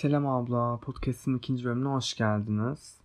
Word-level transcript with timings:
Selam 0.00 0.26
abla, 0.26 0.76
podcast'in 0.76 1.38
ikinci 1.38 1.64
bölümüne 1.64 1.88
hoş 1.88 2.14
geldiniz. 2.14 2.96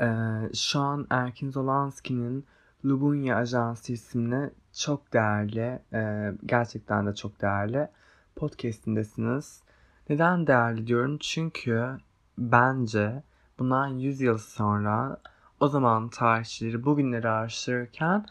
Ee, 0.00 0.06
şu 0.54 0.80
an 0.80 1.06
Erkin 1.10 1.50
Zolanski'nin 1.50 2.46
Lubunya 2.84 3.36
Ajansı 3.36 3.92
isimli 3.92 4.50
çok 4.72 5.12
değerli, 5.12 5.78
e, 5.92 6.32
gerçekten 6.46 7.06
de 7.06 7.14
çok 7.14 7.42
değerli 7.42 7.88
podcast'indesiniz. 8.36 9.62
Neden 10.08 10.46
değerli 10.46 10.86
diyorum? 10.86 11.18
Çünkü 11.18 11.98
bence 12.38 13.22
bundan 13.58 13.86
100 13.86 14.20
yıl 14.20 14.38
sonra 14.38 15.16
o 15.60 15.68
zaman 15.68 16.08
tarihçileri 16.08 16.84
bugünleri 16.84 17.28
araştırırken 17.28 18.26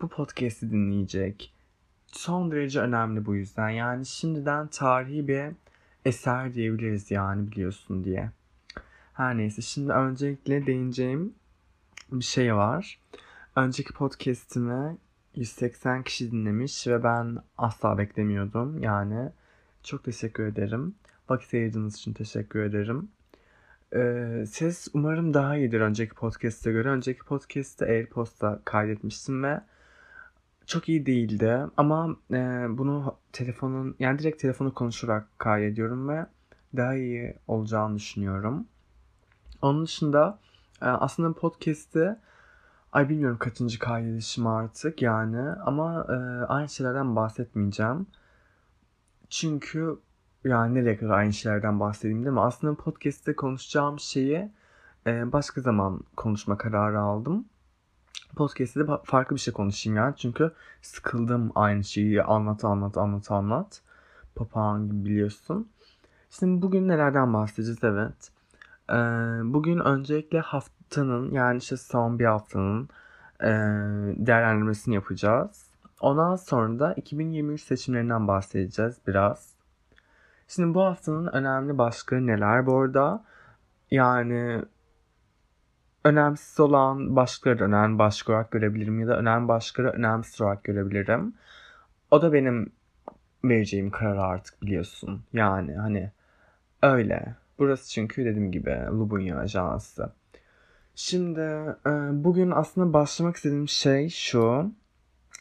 bu 0.00 0.08
podcast'i 0.08 0.70
dinleyecek. 0.70 1.54
Son 2.06 2.50
derece 2.50 2.80
önemli 2.80 3.26
bu 3.26 3.34
yüzden. 3.34 3.70
Yani 3.70 4.06
şimdiden 4.06 4.66
tarihi 4.66 5.28
bir 5.28 5.52
eser 6.08 6.54
diyebiliriz 6.54 7.10
yani 7.10 7.50
biliyorsun 7.50 8.04
diye. 8.04 8.30
Her 9.12 9.36
neyse 9.36 9.62
şimdi 9.62 9.92
öncelikle 9.92 10.66
değineceğim 10.66 11.34
bir 12.12 12.24
şey 12.24 12.54
var. 12.54 13.00
Önceki 13.56 13.92
podcast'imi 13.92 14.96
180 15.34 16.02
kişi 16.02 16.32
dinlemiş 16.32 16.86
ve 16.86 17.04
ben 17.04 17.38
asla 17.58 17.98
beklemiyordum. 17.98 18.82
Yani 18.82 19.30
çok 19.82 20.04
teşekkür 20.04 20.46
ederim. 20.46 20.94
Vakit 21.28 21.54
ayırdığınız 21.54 21.96
için 21.96 22.12
teşekkür 22.12 22.60
ederim. 22.62 23.08
Ee, 23.94 24.44
ses 24.48 24.88
umarım 24.94 25.34
daha 25.34 25.56
iyidir 25.56 25.80
önceki 25.80 26.14
podcast'e 26.14 26.72
göre. 26.72 26.88
Önceki 26.88 27.20
podcast'te 27.20 27.86
AirPod'da 27.86 28.60
kaydetmiştim 28.64 29.42
ve 29.42 29.60
çok 30.68 30.88
iyi 30.88 31.06
değildi 31.06 31.60
ama 31.76 32.16
e, 32.32 32.36
bunu 32.70 33.16
telefonun 33.32 33.96
yani 33.98 34.18
direkt 34.18 34.42
telefonu 34.42 34.74
konuşarak 34.74 35.38
kaydediyorum 35.38 36.08
ve 36.08 36.26
daha 36.76 36.94
iyi 36.94 37.36
olacağını 37.46 37.96
düşünüyorum. 37.96 38.66
Onun 39.62 39.84
dışında 39.84 40.38
e, 40.82 40.84
aslında 40.84 41.32
podcast'te 41.32 42.20
ay 42.92 43.08
bilmiyorum 43.08 43.38
kaçıncı 43.38 43.78
kaydedişim 43.78 44.46
artık 44.46 45.02
yani 45.02 45.40
ama 45.40 46.06
e, 46.08 46.14
aynı 46.46 46.68
şeylerden 46.68 47.16
bahsetmeyeceğim. 47.16 48.06
Çünkü 49.30 49.98
yani 50.44 50.74
nereye 50.74 50.96
kadar 50.96 51.18
aynı 51.18 51.32
şeylerden 51.32 51.80
bahsedeyim 51.80 52.24
değil 52.24 52.34
mi? 52.34 52.40
Aslında 52.40 52.74
podcast'te 52.74 53.36
konuşacağım 53.36 54.00
şeyi 54.00 54.50
e, 55.06 55.32
başka 55.32 55.60
zaman 55.60 56.00
konuşma 56.16 56.58
kararı 56.58 57.00
aldım 57.00 57.44
podcast'te 58.36 58.80
de 58.80 58.92
farklı 59.04 59.36
bir 59.36 59.40
şey 59.40 59.54
konuşayım 59.54 59.96
yani. 59.96 60.14
Çünkü 60.16 60.52
sıkıldım 60.82 61.52
aynı 61.54 61.84
şeyi 61.84 62.22
anlat 62.22 62.64
anlat 62.64 62.96
anlat 62.96 63.30
anlat. 63.30 63.80
Papağan 64.34 64.86
gibi 64.86 65.04
biliyorsun. 65.04 65.68
Şimdi 66.30 66.62
bugün 66.62 66.88
nelerden 66.88 67.34
bahsedeceğiz 67.34 67.84
evet. 67.84 68.30
Ee, 68.90 68.94
bugün 69.54 69.78
öncelikle 69.78 70.40
haftanın 70.40 71.30
yani 71.32 71.58
işte 71.58 71.76
son 71.76 72.18
bir 72.18 72.24
haftanın 72.24 72.88
e, 73.40 73.48
değerlendirmesini 74.26 74.94
yapacağız. 74.94 75.66
Ondan 76.00 76.36
sonra 76.36 76.78
da 76.78 76.94
2023 76.94 77.62
seçimlerinden 77.62 78.28
bahsedeceğiz 78.28 78.96
biraz. 79.06 79.52
Şimdi 80.48 80.74
bu 80.74 80.82
haftanın 80.84 81.26
önemli 81.26 81.78
başlıkları 81.78 82.26
neler 82.26 82.66
bu 82.66 82.78
arada? 82.80 83.24
Yani 83.90 84.62
önemsiz 86.08 86.60
olan 86.60 87.16
başlıkları 87.16 87.64
önemli 87.64 87.98
başlık 87.98 88.28
olarak 88.28 88.50
görebilirim 88.50 89.00
ya 89.00 89.08
da 89.08 89.18
önemli 89.18 89.48
başlıkları 89.48 89.90
önemsiz 89.90 90.40
olarak 90.40 90.64
görebilirim. 90.64 91.34
O 92.10 92.22
da 92.22 92.32
benim 92.32 92.72
vereceğim 93.44 93.90
karar 93.90 94.16
artık 94.16 94.62
biliyorsun. 94.62 95.22
Yani 95.32 95.74
hani 95.74 96.12
öyle. 96.82 97.34
Burası 97.58 97.90
çünkü 97.90 98.24
dediğim 98.24 98.52
gibi 98.52 98.70
Lubunya 98.90 99.38
Ajansı. 99.38 100.12
Şimdi 100.94 101.40
e, 101.86 101.90
bugün 102.12 102.50
aslında 102.50 102.92
başlamak 102.92 103.36
istediğim 103.36 103.68
şey 103.68 104.08
şu. 104.08 104.72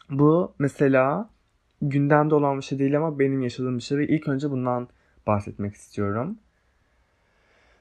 Bu 0.10 0.54
mesela 0.60 1.30
gündemde 1.82 2.36
olan 2.36 2.58
bir 2.58 2.64
şey 2.64 2.80
değil 2.80 2.98
ama 2.98 3.20
benim 3.20 3.42
yaşadığım 3.42 3.78
bir 3.78 3.84
şey 3.84 3.98
ve 3.98 4.08
ilk 4.08 4.28
önce 4.28 4.52
bundan 4.52 4.88
bahsetmek 5.28 5.76
istiyorum. 5.76 6.38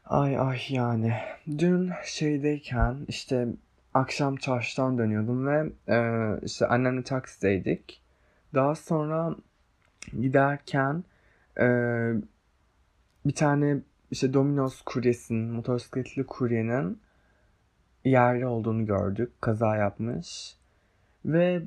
Ay 0.06 0.38
ay 0.38 0.60
yani. 0.68 1.12
Dün 1.58 1.90
şeydeyken 2.04 2.96
işte 3.08 3.48
akşam 3.94 4.36
çarşıdan 4.36 4.98
dönüyordum 4.98 5.46
ve 5.46 5.72
e, 5.88 5.98
işte 6.42 6.66
annemle 6.66 7.02
taksideydik. 7.02 8.02
Daha 8.54 8.74
sonra 8.74 9.36
giderken 10.20 11.04
e, 11.60 11.66
bir 13.26 13.34
tane 13.34 13.80
işte 14.10 14.34
Domino's 14.34 14.82
kuryesinin, 14.82 15.50
motosikletli 15.50 16.26
kuryenin 16.26 17.00
yerli 18.04 18.46
olduğunu 18.46 18.86
gördük. 18.86 19.32
Kaza 19.40 19.76
yapmış. 19.76 20.56
Ve 21.24 21.62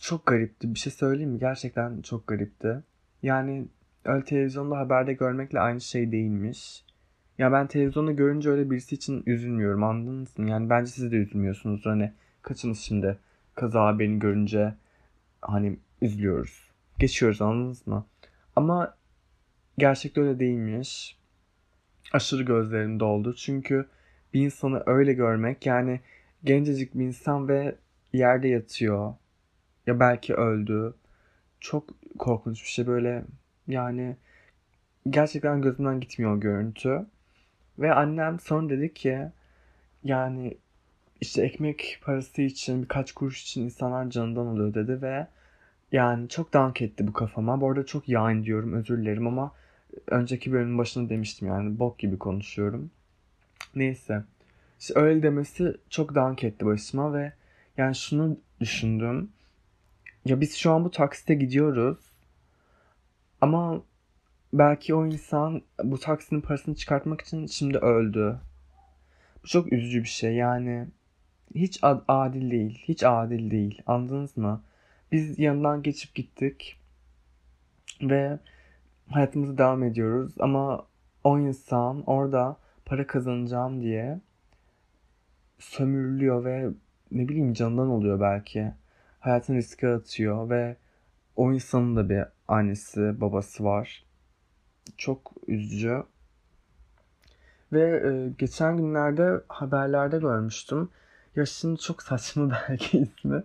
çok 0.00 0.26
garipti. 0.26 0.74
Bir 0.74 0.78
şey 0.78 0.92
söyleyeyim 0.92 1.30
mi? 1.30 1.38
Gerçekten 1.38 2.02
çok 2.02 2.26
garipti. 2.26 2.82
Yani 3.22 3.66
öyle 4.04 4.24
televizyonda 4.24 4.78
haberde 4.78 5.12
görmekle 5.12 5.60
aynı 5.60 5.80
şey 5.80 6.12
değilmiş. 6.12 6.89
Ya 7.40 7.52
ben 7.52 7.66
televizyonda 7.66 8.12
görünce 8.12 8.50
öyle 8.50 8.70
birisi 8.70 8.94
için 8.94 9.22
üzülmüyorum 9.26 9.84
anladınız 9.84 10.38
mı? 10.38 10.50
Yani 10.50 10.70
bence 10.70 10.90
siz 10.90 11.12
de 11.12 11.16
üzülmüyorsunuz. 11.16 11.86
Hani 11.86 12.12
kaçınız 12.42 12.78
şimdi 12.78 13.18
kaza 13.54 13.86
haberini 13.86 14.18
görünce 14.18 14.74
hani 15.42 15.78
üzülüyoruz. 16.02 16.70
Geçiyoruz 16.98 17.42
anladınız 17.42 17.86
mı? 17.86 18.06
Ama 18.56 18.94
gerçekte 19.78 20.20
öyle 20.20 20.40
değilmiş. 20.40 21.18
Aşırı 22.12 22.42
gözlerim 22.42 23.00
doldu. 23.00 23.34
Çünkü 23.34 23.88
bir 24.34 24.40
insanı 24.40 24.82
öyle 24.86 25.12
görmek 25.12 25.66
yani 25.66 26.00
gencecik 26.44 26.94
bir 26.94 27.04
insan 27.04 27.48
ve 27.48 27.76
yerde 28.12 28.48
yatıyor. 28.48 29.14
Ya 29.86 30.00
belki 30.00 30.34
öldü. 30.34 30.94
Çok 31.60 31.84
korkunç 32.18 32.62
bir 32.62 32.68
şey 32.68 32.86
böyle 32.86 33.24
yani 33.68 34.16
gerçekten 35.10 35.62
gözümden 35.62 36.00
gitmiyor 36.00 36.36
o 36.36 36.40
görüntü. 36.40 37.06
Ve 37.80 37.94
annem 37.94 38.40
sonra 38.40 38.68
dedi 38.68 38.94
ki 38.94 39.28
yani 40.04 40.56
işte 41.20 41.42
ekmek 41.42 41.98
parası 42.04 42.42
için 42.42 42.82
birkaç 42.82 43.12
kuruş 43.12 43.42
için 43.42 43.64
insanlar 43.64 44.10
canından 44.10 44.46
oluyor 44.46 44.74
dedi 44.74 45.02
ve 45.02 45.26
yani 45.92 46.28
çok 46.28 46.52
dank 46.52 46.82
etti 46.82 47.06
bu 47.06 47.12
kafama. 47.12 47.60
Bu 47.60 47.68
arada 47.70 47.86
çok 47.86 48.08
yani 48.08 48.44
diyorum 48.44 48.72
özür 48.72 48.98
dilerim 48.98 49.26
ama 49.26 49.52
önceki 50.06 50.52
bölümün 50.52 50.78
başında 50.78 51.08
demiştim 51.08 51.48
yani 51.48 51.78
bok 51.78 51.98
gibi 51.98 52.18
konuşuyorum. 52.18 52.90
Neyse. 53.74 54.24
İşte 54.80 54.94
öyle 54.96 55.22
demesi 55.22 55.76
çok 55.90 56.14
dank 56.14 56.44
etti 56.44 56.66
başıma 56.66 57.14
ve 57.14 57.32
yani 57.76 57.94
şunu 57.94 58.36
düşündüm. 58.60 59.30
Ya 60.24 60.40
biz 60.40 60.56
şu 60.56 60.72
an 60.72 60.84
bu 60.84 60.90
taksite 60.90 61.34
gidiyoruz. 61.34 61.98
Ama 63.40 63.82
belki 64.52 64.94
o 64.94 65.06
insan 65.06 65.62
bu 65.84 65.98
taksinin 66.00 66.40
parasını 66.40 66.74
çıkartmak 66.74 67.20
için 67.20 67.46
şimdi 67.46 67.78
öldü. 67.78 68.40
Bu 69.44 69.48
çok 69.48 69.72
üzücü 69.72 70.02
bir 70.02 70.08
şey 70.08 70.34
yani. 70.34 70.86
Hiç 71.54 71.80
adil 72.08 72.50
değil. 72.50 72.82
Hiç 72.88 73.04
adil 73.04 73.50
değil. 73.50 73.82
Anladınız 73.86 74.36
mı? 74.36 74.62
Biz 75.12 75.38
yanından 75.38 75.82
geçip 75.82 76.14
gittik. 76.14 76.80
Ve 78.02 78.38
hayatımızı 79.08 79.58
devam 79.58 79.82
ediyoruz. 79.82 80.34
Ama 80.40 80.86
o 81.24 81.38
insan 81.38 82.02
orada 82.06 82.56
para 82.84 83.06
kazanacağım 83.06 83.82
diye 83.82 84.20
sömürülüyor 85.58 86.44
ve 86.44 86.68
ne 87.12 87.28
bileyim 87.28 87.52
canından 87.52 87.88
oluyor 87.88 88.20
belki. 88.20 88.72
Hayatını 89.20 89.56
riske 89.56 89.88
atıyor 89.88 90.50
ve 90.50 90.76
o 91.36 91.52
insanın 91.52 91.96
da 91.96 92.08
bir 92.08 92.24
annesi 92.48 93.20
babası 93.20 93.64
var 93.64 94.09
çok 94.96 95.32
üzücü. 95.46 96.02
Ve 97.72 98.02
e, 98.06 98.32
geçen 98.38 98.76
günlerde 98.76 99.40
haberlerde 99.48 100.18
görmüştüm. 100.18 100.88
Ya 101.36 101.46
şimdi 101.46 101.80
çok 101.80 102.02
saçma 102.02 102.50
belki 102.68 102.98
ismi. 102.98 103.42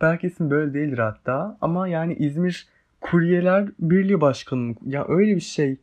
Belki 0.00 0.26
ismi 0.26 0.50
böyle 0.50 0.74
değildir 0.74 0.98
hatta. 0.98 1.58
Ama 1.60 1.88
yani 1.88 2.14
İzmir 2.14 2.68
Kuryeler 3.00 3.68
Birliği 3.78 4.20
Başkanı. 4.20 4.74
Ya 4.86 5.04
öyle 5.08 5.36
bir 5.36 5.40
şey. 5.40 5.76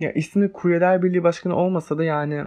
Ya 0.00 0.12
ismi 0.12 0.52
Kuryeler 0.52 1.02
Birliği 1.02 1.22
Başkanı 1.22 1.56
olmasa 1.56 1.98
da 1.98 2.04
yani 2.04 2.44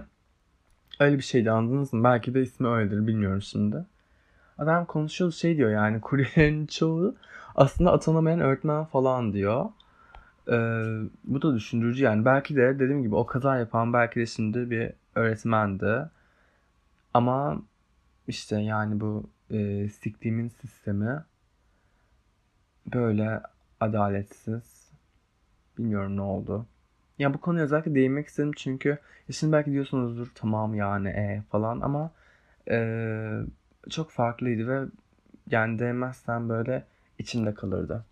öyle 1.00 1.16
bir 1.18 1.22
şeydi 1.22 1.50
anladınız 1.50 1.92
mı? 1.92 2.04
Belki 2.04 2.34
de 2.34 2.42
ismi 2.42 2.68
öyledir 2.68 3.06
bilmiyorum 3.06 3.42
şimdi. 3.42 3.76
Adam 4.58 4.84
konuşuyor 4.84 5.32
şey 5.32 5.56
diyor 5.56 5.70
yani 5.70 6.00
kuryelerin 6.00 6.66
çoğu 6.66 7.14
aslında 7.56 7.92
atanamayan 7.92 8.40
öğretmen 8.40 8.84
falan 8.84 9.32
diyor. 9.32 9.66
Ee, 10.48 10.52
bu 11.24 11.42
da 11.42 11.54
düşündürücü 11.54 12.04
yani. 12.04 12.24
Belki 12.24 12.56
de 12.56 12.78
dediğim 12.78 13.02
gibi 13.02 13.14
o 13.14 13.26
kaza 13.26 13.58
yapan 13.58 13.92
belki 13.92 14.20
de 14.20 14.26
şimdi 14.26 14.70
bir 14.70 14.92
öğretmendi. 15.14 16.10
Ama 17.14 17.62
işte 18.28 18.56
yani 18.60 19.00
bu 19.00 19.30
e, 19.50 19.88
siktiğimin 19.88 20.48
sistemi 20.48 21.24
böyle 22.94 23.40
adaletsiz. 23.80 24.90
Bilmiyorum 25.78 26.16
ne 26.16 26.22
oldu. 26.22 26.66
Ya 27.18 27.34
bu 27.34 27.40
konuya 27.40 27.64
özellikle 27.64 27.94
değinmek 27.94 28.26
istedim 28.26 28.52
çünkü 28.56 28.88
ya 28.88 29.32
şimdi 29.32 29.52
belki 29.52 29.70
diyorsunuzdur 29.72 30.32
tamam 30.34 30.74
yani 30.74 31.08
e 31.08 31.42
falan 31.50 31.80
ama 31.80 32.10
e, 32.70 32.78
çok 33.90 34.10
farklıydı 34.10 34.68
ve 34.68 34.88
yani 35.50 35.78
değmezsen 35.78 36.48
böyle 36.48 36.84
içimde 37.18 37.54
kalırdı. 37.54 38.04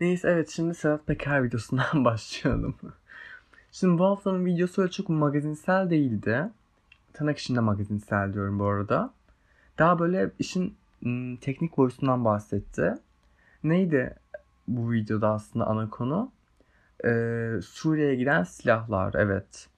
Neyse 0.00 0.28
evet 0.28 0.50
şimdi 0.50 0.74
Sedat 0.74 1.06
Peker 1.06 1.44
videosundan 1.44 2.04
başlayalım. 2.04 2.76
Şimdi 3.72 3.98
bu 3.98 4.04
haftanın 4.04 4.46
videosu 4.46 4.82
öyle 4.82 4.90
çok 4.90 5.08
magazinsel 5.08 5.90
değildi. 5.90 6.50
Tırnak 7.12 7.38
içinde 7.38 7.60
magazinsel 7.60 8.32
diyorum 8.32 8.58
bu 8.58 8.64
arada. 8.64 9.10
Daha 9.78 9.98
böyle 9.98 10.30
işin 10.38 10.76
teknik 11.40 11.76
boyutundan 11.76 12.24
bahsetti. 12.24 12.94
Neydi 13.64 14.14
bu 14.68 14.92
videoda 14.92 15.28
aslında 15.28 15.66
ana 15.66 15.90
konu? 15.90 16.32
Ee, 17.04 17.60
Suriye'ye 17.62 18.14
giden 18.14 18.42
silahlar, 18.42 19.14
evet. 19.14 19.68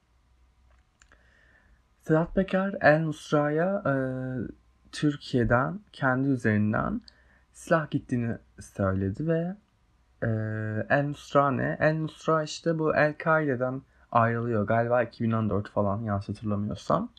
Sedat 2.03 2.35
Peker 2.35 2.75
El 2.81 3.01
Nusra'ya 3.01 3.83
e, 3.87 3.95
Türkiye'den 4.93 5.81
kendi 5.93 6.29
üzerinden 6.29 7.01
silah 7.53 7.91
gittiğini 7.91 8.37
söyledi 8.61 9.27
ve 9.27 9.57
e, 10.23 10.27
El 10.91 11.05
Nusra 11.05 11.51
ne? 11.51 11.77
El 11.81 11.95
Nusra 11.95 12.43
işte 12.43 12.79
bu 12.79 12.97
El 12.97 13.15
Kaide'den 13.19 13.83
ayrılıyor 14.13 14.67
galiba 14.67 15.03
2014 15.03 15.71
falan 15.71 16.03
yanlış 16.03 16.29
hatırlamıyorsam. 16.29 17.11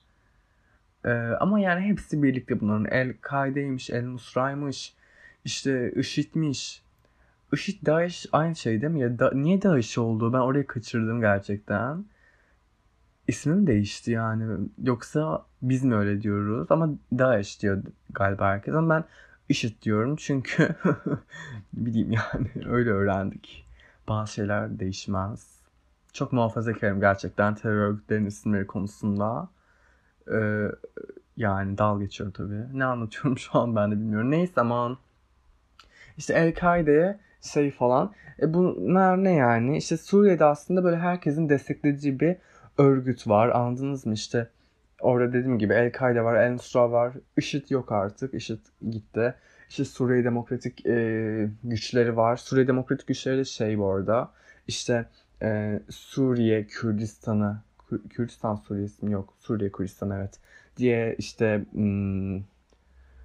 E, 1.05 1.09
ama 1.39 1.59
yani 1.59 1.81
hepsi 1.81 2.23
birlikte 2.23 2.59
bunların 2.59 2.85
El 2.85 3.13
Kaide'ymiş, 3.21 3.89
El 3.89 4.05
Nusra'ymış, 4.05 4.93
işte 5.45 5.91
IŞİD'miş. 5.91 6.83
IŞİD, 7.53 7.85
DAEŞ 7.85 8.25
aynı 8.31 8.55
şey 8.55 8.81
değil 8.81 8.93
mi? 8.93 8.99
Ya 9.01 9.19
da, 9.19 9.31
niye 9.33 9.61
DAEŞ 9.61 9.97
oldu? 9.97 10.33
Ben 10.33 10.37
orayı 10.37 10.67
kaçırdım 10.67 11.21
gerçekten. 11.21 12.05
İsmim 13.27 13.67
değişti 13.67 14.11
yani. 14.11 14.69
Yoksa 14.83 15.45
biz 15.61 15.83
mi 15.83 15.95
öyle 15.95 16.21
diyoruz? 16.21 16.67
Ama 16.71 16.89
DAEŞ 17.17 17.61
diyor 17.61 17.83
galiba 18.09 18.47
herkes. 18.47 18.75
Ama 18.75 18.95
ben 18.95 19.03
IŞİD 19.49 19.81
diyorum 19.81 20.15
çünkü 20.15 20.75
bileyim 21.73 22.11
yani 22.11 22.67
öyle 22.69 22.89
öğrendik. 22.89 23.65
Bazı 24.07 24.33
şeyler 24.33 24.79
değişmez. 24.79 25.59
Çok 26.13 26.33
muhafazakarım 26.33 26.99
gerçekten 26.99 27.55
terör 27.55 27.75
örgütlerinin 27.75 28.27
isimleri 28.27 28.67
konusunda. 28.67 29.49
Ee, 30.31 30.67
yani 31.37 31.77
dal 31.77 31.99
geçiyor 31.99 32.33
tabii. 32.33 32.63
Ne 32.73 32.85
anlatıyorum 32.85 33.37
şu 33.37 33.59
an 33.59 33.75
ben 33.75 33.91
de 33.91 33.95
bilmiyorum. 33.95 34.31
Neyse 34.31 34.61
aman. 34.61 34.97
İşte 36.17 36.33
El-Kaide'ye 36.33 37.19
şey 37.41 37.71
falan. 37.71 38.13
E 38.41 38.53
bunlar 38.53 39.23
ne 39.23 39.33
yani? 39.33 39.77
İşte 39.77 39.97
Suriye'de 39.97 40.45
aslında 40.45 40.83
böyle 40.83 40.97
herkesin 40.97 41.49
desteklediği 41.49 42.19
bir 42.19 42.35
örgüt 42.77 43.27
var. 43.27 43.49
Anladınız 43.49 44.05
mı? 44.05 44.13
İşte 44.13 44.49
orada 45.01 45.33
dediğim 45.33 45.59
gibi 45.59 45.73
El-Kaide 45.73 46.23
var, 46.23 46.35
El-Nusra 46.35 46.91
var. 46.91 47.13
IŞİD 47.37 47.69
yok 47.69 47.91
artık. 47.91 48.33
IŞİD 48.33 48.59
gitti. 48.89 49.35
İşte 49.69 49.85
Suriye 49.85 50.23
Demokratik 50.23 50.85
e, 50.85 51.49
güçleri 51.63 52.17
var. 52.17 52.37
Suriye 52.37 52.67
Demokratik 52.67 53.07
güçleri 53.07 53.37
de 53.37 53.45
şey 53.45 53.79
bu 53.79 53.91
arada. 53.91 54.31
İşte 54.67 55.05
e, 55.41 55.79
Suriye 55.89 56.67
Kürdistan'ı 56.67 57.61
Kürdistan 58.09 58.55
Suriye'si 58.55 59.05
mi 59.05 59.11
yok? 59.11 59.33
Suriye 59.39 59.71
Kürdistan 59.71 60.09
evet. 60.09 60.39
Diye 60.77 61.15
işte 61.17 61.65
hmm, 61.71 62.41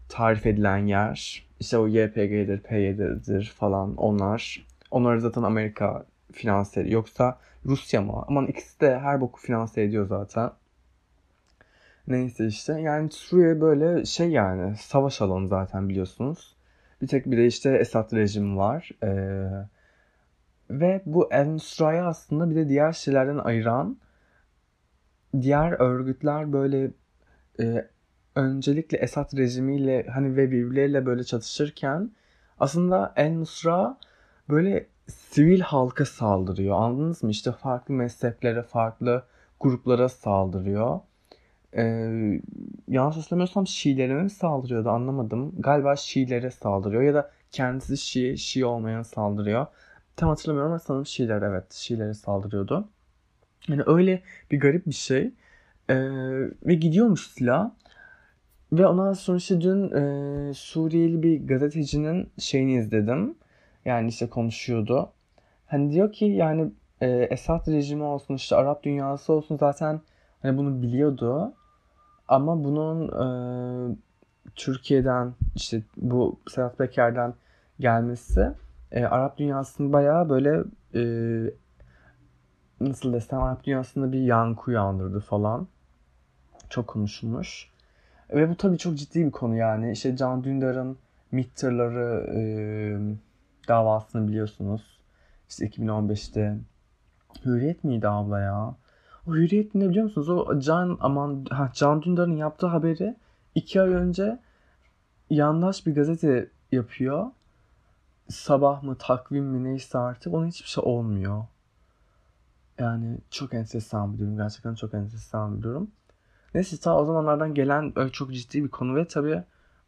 tarif 0.08 0.46
edilen 0.46 0.86
yer. 0.86 1.46
İşte 1.60 1.78
o 1.78 1.88
YPG'dir, 1.88 2.60
PYD'dir 2.60 3.54
falan 3.56 3.96
onlar. 3.96 4.66
Onları 4.90 5.20
zaten 5.20 5.42
Amerika 5.42 6.06
finanse 6.32 6.80
ediyor. 6.80 6.94
Yoksa 6.94 7.38
Rusya 7.66 8.02
mı? 8.02 8.24
Aman 8.28 8.46
ikisi 8.46 8.80
de 8.80 8.98
her 8.98 9.20
boku 9.20 9.40
finanse 9.40 9.82
ediyor 9.82 10.06
zaten. 10.06 10.50
Neyse 12.08 12.46
işte 12.46 12.80
yani 12.80 13.10
Suriye 13.10 13.60
böyle 13.60 14.04
şey 14.04 14.28
yani 14.30 14.76
savaş 14.76 15.22
alanı 15.22 15.48
zaten 15.48 15.88
biliyorsunuz. 15.88 16.56
Bir 17.02 17.06
tek 17.06 17.26
bir 17.26 17.36
de 17.36 17.46
işte 17.46 17.76
Esad 17.76 18.12
rejimi 18.12 18.56
var. 18.56 18.90
Ee, 19.02 19.48
ve 20.70 21.02
bu 21.06 21.28
El 21.32 21.46
Nusra'yı 21.46 22.04
aslında 22.04 22.50
bir 22.50 22.56
de 22.56 22.68
diğer 22.68 22.92
şeylerden 22.92 23.38
ayıran 23.38 23.98
diğer 25.40 25.72
örgütler 25.72 26.52
böyle 26.52 26.90
e, 27.60 27.88
öncelikle 28.36 28.98
Esad 28.98 29.36
rejimiyle 29.36 30.06
hani 30.14 30.36
ve 30.36 30.50
birbirleriyle 30.50 31.06
böyle 31.06 31.24
çatışırken 31.24 32.10
aslında 32.60 33.12
El 33.16 33.32
Nusra 33.32 33.98
böyle 34.48 34.86
sivil 35.08 35.60
halka 35.60 36.04
saldırıyor. 36.04 36.76
Anladınız 36.76 37.22
mı? 37.22 37.30
İşte 37.30 37.52
farklı 37.52 37.94
mezheplere, 37.94 38.62
farklı 38.62 39.24
gruplara 39.60 40.08
saldırıyor. 40.08 41.00
Ee, 41.76 42.40
yanlış 42.88 43.16
hatırlamıyorsam 43.16 43.66
Şiilere 43.66 44.14
mi 44.14 44.30
saldırıyordu 44.30 44.88
anlamadım. 44.90 45.52
Galiba 45.58 45.96
Şiilere 45.96 46.50
saldırıyor 46.50 47.02
ya 47.02 47.14
da 47.14 47.30
kendisi 47.50 47.96
Şii, 47.96 48.38
Şii 48.38 48.64
olmayan 48.64 49.02
saldırıyor. 49.02 49.66
Tam 50.16 50.28
hatırlamıyorum 50.28 50.72
ama 50.72 50.78
sanırım 50.78 51.06
Şiiler 51.06 51.42
evet 51.42 51.72
Şiilere 51.72 52.14
saldırıyordu. 52.14 52.88
Yani 53.68 53.82
öyle 53.86 54.22
bir 54.50 54.60
garip 54.60 54.86
bir 54.86 54.92
şey. 54.92 55.32
Ee, 55.90 55.96
ve 56.66 56.74
gidiyormuş 56.74 57.26
silah. 57.26 57.70
Ve 58.72 58.86
ondan 58.86 59.12
sonra 59.12 59.38
işte 59.38 59.60
dün 59.60 59.90
e, 59.90 60.54
Suriyeli 60.54 61.22
bir 61.22 61.46
gazetecinin 61.46 62.30
şeyini 62.38 62.74
izledim. 62.74 63.34
Yani 63.84 64.08
işte 64.08 64.28
konuşuyordu. 64.28 65.12
Hani 65.66 65.92
diyor 65.92 66.12
ki 66.12 66.24
yani 66.24 66.72
e, 67.00 67.08
Esad 67.10 67.68
rejimi 67.68 68.02
olsun 68.02 68.34
işte 68.34 68.56
Arap 68.56 68.82
dünyası 68.82 69.32
olsun 69.32 69.56
zaten 69.56 70.00
hani 70.42 70.58
bunu 70.58 70.82
biliyordu. 70.82 71.54
Ama 72.28 72.64
bunun 72.64 73.08
e, 73.08 73.96
Türkiye'den 74.56 75.34
işte 75.54 75.82
bu 75.96 76.40
Sedat 76.48 76.78
Peker'den 76.78 77.34
gelmesi 77.80 78.52
e, 78.92 79.04
Arap 79.04 79.38
dünyasını 79.38 79.92
bayağı 79.92 80.28
böyle 80.28 80.64
e, 80.94 81.02
nasıl 82.80 83.12
desem 83.12 83.42
Arap 83.42 83.64
dünyasında 83.64 84.12
bir 84.12 84.20
yankı 84.20 84.70
uyandırdı 84.70 85.20
falan. 85.20 85.68
Çok 86.70 86.86
konuşulmuş. 86.86 87.70
Ve 88.30 88.50
bu 88.50 88.56
tabii 88.56 88.78
çok 88.78 88.98
ciddi 88.98 89.26
bir 89.26 89.30
konu 89.30 89.56
yani. 89.56 89.92
İşte 89.92 90.16
Can 90.16 90.44
Dündar'ın 90.44 90.98
MİT 91.32 91.64
e, 91.64 91.70
davasını 93.68 94.28
biliyorsunuz. 94.28 94.98
İşte 95.48 95.66
2015'te 95.66 96.58
Hürriyet 97.44 97.84
miydi 97.84 98.08
abla 98.08 98.40
ya? 98.40 98.74
O 99.26 99.34
Hürriyet 99.34 99.74
ne 99.74 99.88
biliyor 99.88 100.04
musunuz? 100.04 100.28
O 100.28 100.60
Can 100.60 100.98
aman 101.00 101.46
ha, 101.50 101.70
Can 101.74 102.02
Dündar'ın 102.02 102.36
yaptığı 102.36 102.66
haberi 102.66 103.16
iki 103.54 103.82
ay 103.82 103.88
önce 103.88 104.38
yandaş 105.30 105.86
bir 105.86 105.94
gazete 105.94 106.50
yapıyor. 106.72 107.26
Sabah 108.28 108.82
mı 108.82 108.96
takvim 108.98 109.44
mi 109.44 109.64
neyse 109.64 109.98
artık 109.98 110.34
onun 110.34 110.46
hiçbir 110.46 110.68
şey 110.68 110.84
olmuyor. 110.84 111.44
Yani 112.78 113.18
çok 113.30 113.54
enteresan 113.54 114.14
bir 114.14 114.18
durum. 114.18 114.36
Gerçekten 114.36 114.74
çok 114.74 114.94
enteresan 114.94 115.58
bir 115.58 115.62
durum. 115.62 115.90
Neyse 116.54 116.76
ta 116.76 116.96
o 116.96 117.04
zamanlardan 117.04 117.54
gelen 117.54 117.92
öyle 117.96 118.10
çok 118.10 118.32
ciddi 118.32 118.64
bir 118.64 118.68
konu 118.68 118.96
ve 118.96 119.06
tabii 119.06 119.42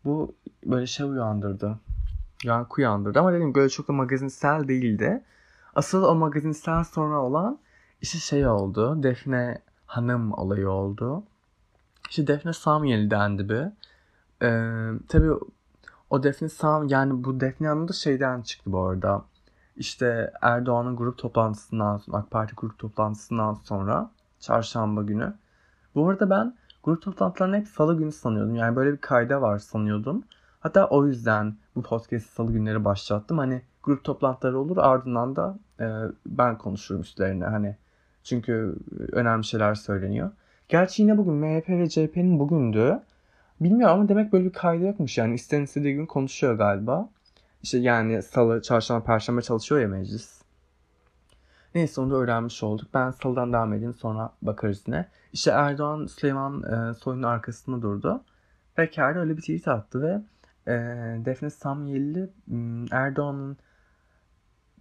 bu 0.04 0.34
böyle 0.64 0.86
şey 0.86 1.06
uyandırdı. 1.06 1.78
Yankı 2.44 2.74
uyandırdı 2.78 3.20
ama 3.20 3.32
dedim 3.32 3.54
böyle 3.54 3.68
çok 3.68 3.88
da 3.88 3.92
magazinsel 3.92 4.68
değildi. 4.68 5.22
Asıl 5.74 6.02
o 6.02 6.14
magazinsel 6.14 6.84
sonra 6.84 7.22
olan 7.22 7.58
işte 8.00 8.18
şey 8.18 8.48
oldu. 8.48 9.02
Defne 9.02 9.62
Hanım 9.86 10.32
olayı 10.32 10.70
oldu. 10.70 11.22
İşte 12.10 12.26
Defne 12.26 12.52
Samyeli 12.52 13.10
dendi 13.10 13.48
bir. 13.48 13.66
Ee, 14.42 14.98
tabii 15.08 15.30
o 16.10 16.22
Defne 16.22 16.48
Sam 16.48 16.88
yani 16.88 17.24
bu 17.24 17.40
Defne 17.40 17.68
Hanım 17.68 17.88
da 17.88 17.92
şeyden 17.92 18.42
çıktı 18.42 18.72
bu 18.72 18.80
arada. 18.80 19.24
İşte 19.76 20.32
Erdoğan'ın 20.42 20.96
grup 20.96 21.18
toplantısından 21.18 22.02
AK 22.12 22.30
Parti 22.30 22.54
grup 22.56 22.78
toplantısından 22.78 23.54
sonra 23.54 24.10
çarşamba 24.40 25.02
günü. 25.02 25.34
Bu 25.94 26.08
arada 26.08 26.30
ben 26.30 26.56
grup 26.82 27.02
toplantılarını 27.02 27.56
hep 27.56 27.68
salı 27.68 27.98
günü 27.98 28.12
sanıyordum. 28.12 28.54
Yani 28.54 28.76
böyle 28.76 28.92
bir 28.92 28.98
kayda 28.98 29.42
var 29.42 29.58
sanıyordum. 29.58 30.24
Hatta 30.60 30.86
o 30.88 31.06
yüzden 31.06 31.56
bu 31.76 31.82
podcast'i 31.82 32.32
salı 32.34 32.52
günleri 32.52 32.84
başlattım. 32.84 33.38
Hani 33.38 33.62
grup 33.82 34.04
toplantıları 34.04 34.58
olur 34.58 34.76
ardından 34.76 35.36
da 35.36 35.58
e, 35.80 35.86
ben 36.26 36.58
konuşurum 36.58 37.00
üstlerine. 37.00 37.44
Hani 37.44 37.76
çünkü 38.26 38.76
önemli 39.12 39.44
şeyler 39.44 39.74
söyleniyor. 39.74 40.30
Gerçi 40.68 41.02
yine 41.02 41.18
bugün 41.18 41.34
MHP 41.34 41.68
ve 41.68 41.88
CHP'nin 41.88 42.38
bugündü. 42.38 43.00
Bilmiyorum 43.60 43.94
ama 43.94 44.08
demek 44.08 44.32
böyle 44.32 44.44
bir 44.44 44.52
kaydı 44.52 44.84
yokmuş 44.84 45.18
yani. 45.18 45.34
İsteyen 45.34 45.62
istediği 45.62 45.94
gün 45.94 46.06
konuşuyor 46.06 46.54
galiba. 46.54 47.08
İşte 47.62 47.78
yani 47.78 48.22
salı, 48.22 48.62
çarşamba, 48.62 49.04
perşembe 49.04 49.42
çalışıyor 49.42 49.80
ya 49.80 49.88
meclis. 49.88 50.42
Neyse 51.74 52.00
onu 52.00 52.10
da 52.10 52.16
öğrenmiş 52.16 52.62
olduk. 52.62 52.88
Ben 52.94 53.10
salıdan 53.10 53.52
devam 53.52 53.72
edeyim 53.72 53.94
sonra 53.94 54.32
bakarız 54.42 54.82
yine. 54.86 55.08
İşte 55.32 55.50
Erdoğan 55.50 56.06
Süleyman 56.06 56.62
e, 56.62 56.94
Soylu'nun 56.94 57.22
arkasında 57.22 57.82
durdu. 57.82 58.24
Peker 58.74 59.16
öyle 59.16 59.36
bir 59.36 59.40
tweet 59.40 59.68
attı 59.68 60.02
ve 60.02 60.20
e, 60.72 60.74
Defne 61.24 61.50
Samyeli 61.50 62.30
Erdoğan'ın 62.90 63.56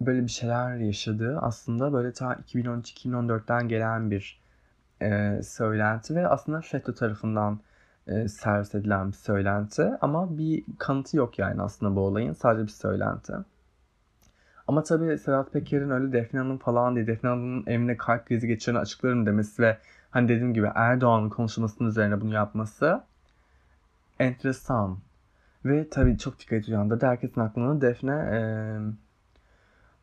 böyle 0.01 0.23
bir 0.23 0.31
şeyler 0.31 0.75
yaşadığı 0.75 1.39
aslında 1.39 1.93
böyle 1.93 2.13
ta 2.13 2.33
2013-2014'ten 2.33 3.67
gelen 3.67 4.11
bir 4.11 4.39
e, 5.01 5.41
söylenti 5.43 6.15
ve 6.15 6.27
aslında 6.27 6.61
FETÖ 6.61 6.93
tarafından 6.93 7.59
e, 8.07 8.27
servis 8.27 8.75
edilen 8.75 9.07
bir 9.07 9.13
söylenti 9.13 9.91
ama 10.01 10.37
bir 10.37 10.63
kanıtı 10.77 11.17
yok 11.17 11.39
yani 11.39 11.61
aslında 11.61 11.95
bu 11.95 11.99
olayın 11.99 12.33
sadece 12.33 12.63
bir 12.63 12.71
söylenti. 12.71 13.33
Ama 14.67 14.83
tabii 14.83 15.17
Sedat 15.17 15.53
Peker'in 15.53 15.89
öyle 15.89 16.13
Defne 16.13 16.39
Hanım 16.39 16.57
falan 16.57 16.95
diye 16.95 17.07
Defne 17.07 17.29
Hanım'ın 17.29 17.63
evine 17.67 17.97
kalp 17.97 18.25
krizi 18.25 18.47
geçireni 18.47 18.79
açıklarım 18.79 19.25
demesi 19.25 19.61
ve 19.61 19.77
hani 20.11 20.29
dediğim 20.29 20.53
gibi 20.53 20.69
Erdoğan'ın 20.75 21.29
konuşmasının 21.29 21.89
üzerine 21.89 22.21
bunu 22.21 22.33
yapması 22.33 23.03
enteresan. 24.19 24.97
Ve 25.65 25.89
tabii 25.89 26.17
çok 26.17 26.39
dikkat 26.39 26.67
uyandırdı. 26.67 27.05
Herkesin 27.05 27.41
aklına 27.41 27.81
Defne 27.81 28.13
e, 28.13 28.39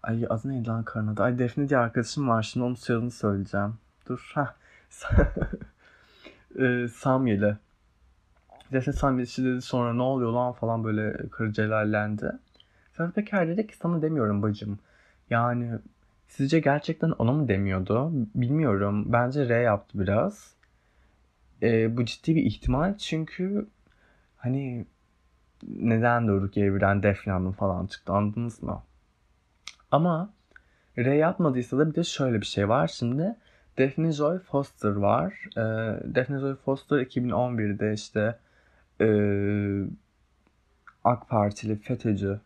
ay 0.02 0.26
adı 0.30 0.48
neydi 0.48 0.68
lan 0.68 0.82
karın? 0.84 1.16
Ay 1.16 1.38
Defne 1.38 1.68
diye 1.68 1.78
arkadaşım 1.78 2.28
var 2.28 2.42
şimdi 2.42 2.66
onun 2.66 2.74
soyadını 2.74 3.10
söyleyeceğim. 3.10 3.74
Dur. 4.08 4.32
ha 4.34 4.54
e, 6.58 6.88
Samyeli. 6.88 7.56
Defne 8.72 8.92
Samyeli 8.92 9.26
işte 9.26 9.44
dedi 9.44 9.62
sonra 9.62 9.94
ne 9.94 10.02
oluyor 10.02 10.32
lan 10.32 10.52
falan 10.52 10.84
böyle 10.84 11.28
karı 11.30 11.52
celallendi. 11.52 12.32
Sedat 12.96 13.14
Peker 13.14 13.48
dedi 13.48 13.66
ki 13.66 13.76
sana 13.76 14.02
demiyorum 14.02 14.42
bacım. 14.42 14.78
Yani 15.30 15.70
sizce 16.28 16.60
gerçekten 16.60 17.10
ona 17.10 17.32
mı 17.32 17.48
demiyordu? 17.48 18.12
Bilmiyorum. 18.34 19.12
Bence 19.12 19.48
R 19.48 19.62
yaptı 19.62 20.00
biraz. 20.00 20.54
E, 21.62 21.96
bu 21.96 22.04
ciddi 22.04 22.36
bir 22.36 22.42
ihtimal 22.42 22.98
çünkü 22.98 23.66
hani 24.36 24.86
neden 25.68 26.28
durduk 26.28 26.56
yere 26.56 26.74
birden 26.74 27.02
Defne 27.02 27.52
falan 27.52 27.86
çıktı 27.86 28.12
anladınız 28.12 28.62
mı? 28.62 28.82
Ama 29.92 30.32
R 30.98 31.14
yapmadıysa 31.16 31.78
da 31.78 31.90
bir 31.90 31.94
de 31.94 32.04
şöyle 32.04 32.40
bir 32.40 32.46
şey 32.46 32.68
var. 32.68 32.88
Şimdi 32.88 33.36
Daphne 33.78 34.12
Joy 34.12 34.38
Foster 34.38 34.92
var. 34.96 35.34
E, 35.56 35.60
Daphne 36.14 36.40
Joy 36.40 36.54
Foster 36.54 36.98
2011'de 36.98 37.92
işte 37.94 38.38
e, 39.00 39.08
AK 41.04 41.28
Partili 41.28 41.76
FETÖ'cü 41.76 42.40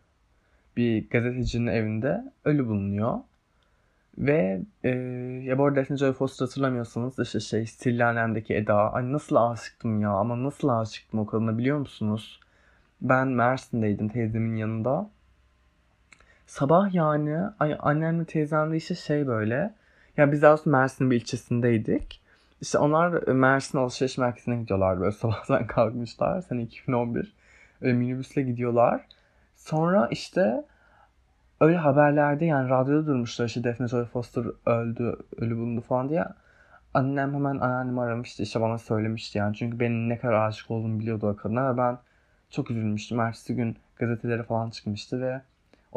bir 0.77 1.09
gazetecinin 1.09 1.67
evinde 1.67 2.31
ölü 2.45 2.67
bulunuyor. 2.67 3.19
Ve 4.17 4.61
e, 4.83 4.89
ya 5.43 5.57
bu 5.57 5.65
arada 5.65 5.75
Daphne 5.75 5.97
Joy 5.97 6.13
Foster 6.13 6.45
hatırlamıyorsanız 6.45 7.19
işte 7.19 7.39
şey 7.39 7.65
Stillenen'deki 7.65 8.55
Eda. 8.55 8.93
Ay 8.93 9.11
nasıl 9.13 9.35
aşıktım 9.35 10.01
ya 10.01 10.09
ama 10.11 10.43
nasıl 10.43 10.69
aşıktım 10.69 11.19
o 11.19 11.25
kadına 11.25 11.57
biliyor 11.57 11.77
musunuz? 11.77 12.39
Ben 13.01 13.27
Mersin'deydim 13.27 14.09
teyzemin 14.09 14.55
yanında. 14.55 15.09
Sabah 16.47 16.93
yani 16.93 17.37
ay, 17.59 17.77
annemle 17.79 18.25
teyzemle 18.25 18.77
işte 18.77 18.95
şey 18.95 19.27
böyle. 19.27 19.73
Ya 20.17 20.31
biz 20.31 20.43
aslında 20.43 20.77
Mersin'in 20.77 21.11
bir 21.11 21.15
ilçesindeydik. 21.15 22.21
İşte 22.61 22.77
onlar 22.77 23.27
Mersin 23.27 23.77
alışveriş 23.77 24.17
merkezine 24.17 24.55
gidiyorlar 24.61 24.99
böyle 24.99 25.11
sabahtan 25.21 25.67
kalkmışlar. 25.67 26.41
Sene 26.41 26.61
2011. 26.61 27.33
Öyle 27.81 27.93
minibüsle 27.93 28.41
gidiyorlar. 28.41 29.05
Sonra 29.55 30.07
işte 30.11 30.65
öyle 31.61 31.77
haberlerde 31.77 32.45
yani 32.45 32.69
radyoda 32.69 33.07
durmuşlar 33.07 33.45
işte 33.45 33.63
Daphne 33.63 33.87
Joy 33.87 34.05
Foster 34.05 34.45
öldü, 34.65 35.15
ölü 35.37 35.57
bulundu 35.57 35.81
falan 35.81 36.09
diye. 36.09 36.25
Annem 36.93 37.33
hemen 37.33 37.55
anneannemi 37.59 38.01
aramıştı 38.01 38.43
işte 38.43 38.61
bana 38.61 38.77
söylemişti 38.77 39.37
yani. 39.37 39.55
Çünkü 39.55 39.79
benim 39.79 40.09
ne 40.09 40.17
kadar 40.19 40.33
aşık 40.33 40.71
olduğumu 40.71 40.99
biliyordu 40.99 41.29
o 41.29 41.35
kadına 41.35 41.73
ve 41.73 41.77
ben 41.77 41.97
çok 42.49 42.71
üzülmüştüm. 42.71 43.19
Ertesi 43.19 43.55
gün 43.55 43.77
gazetelere 43.95 44.43
falan 44.43 44.69
çıkmıştı 44.69 45.21
ve 45.21 45.41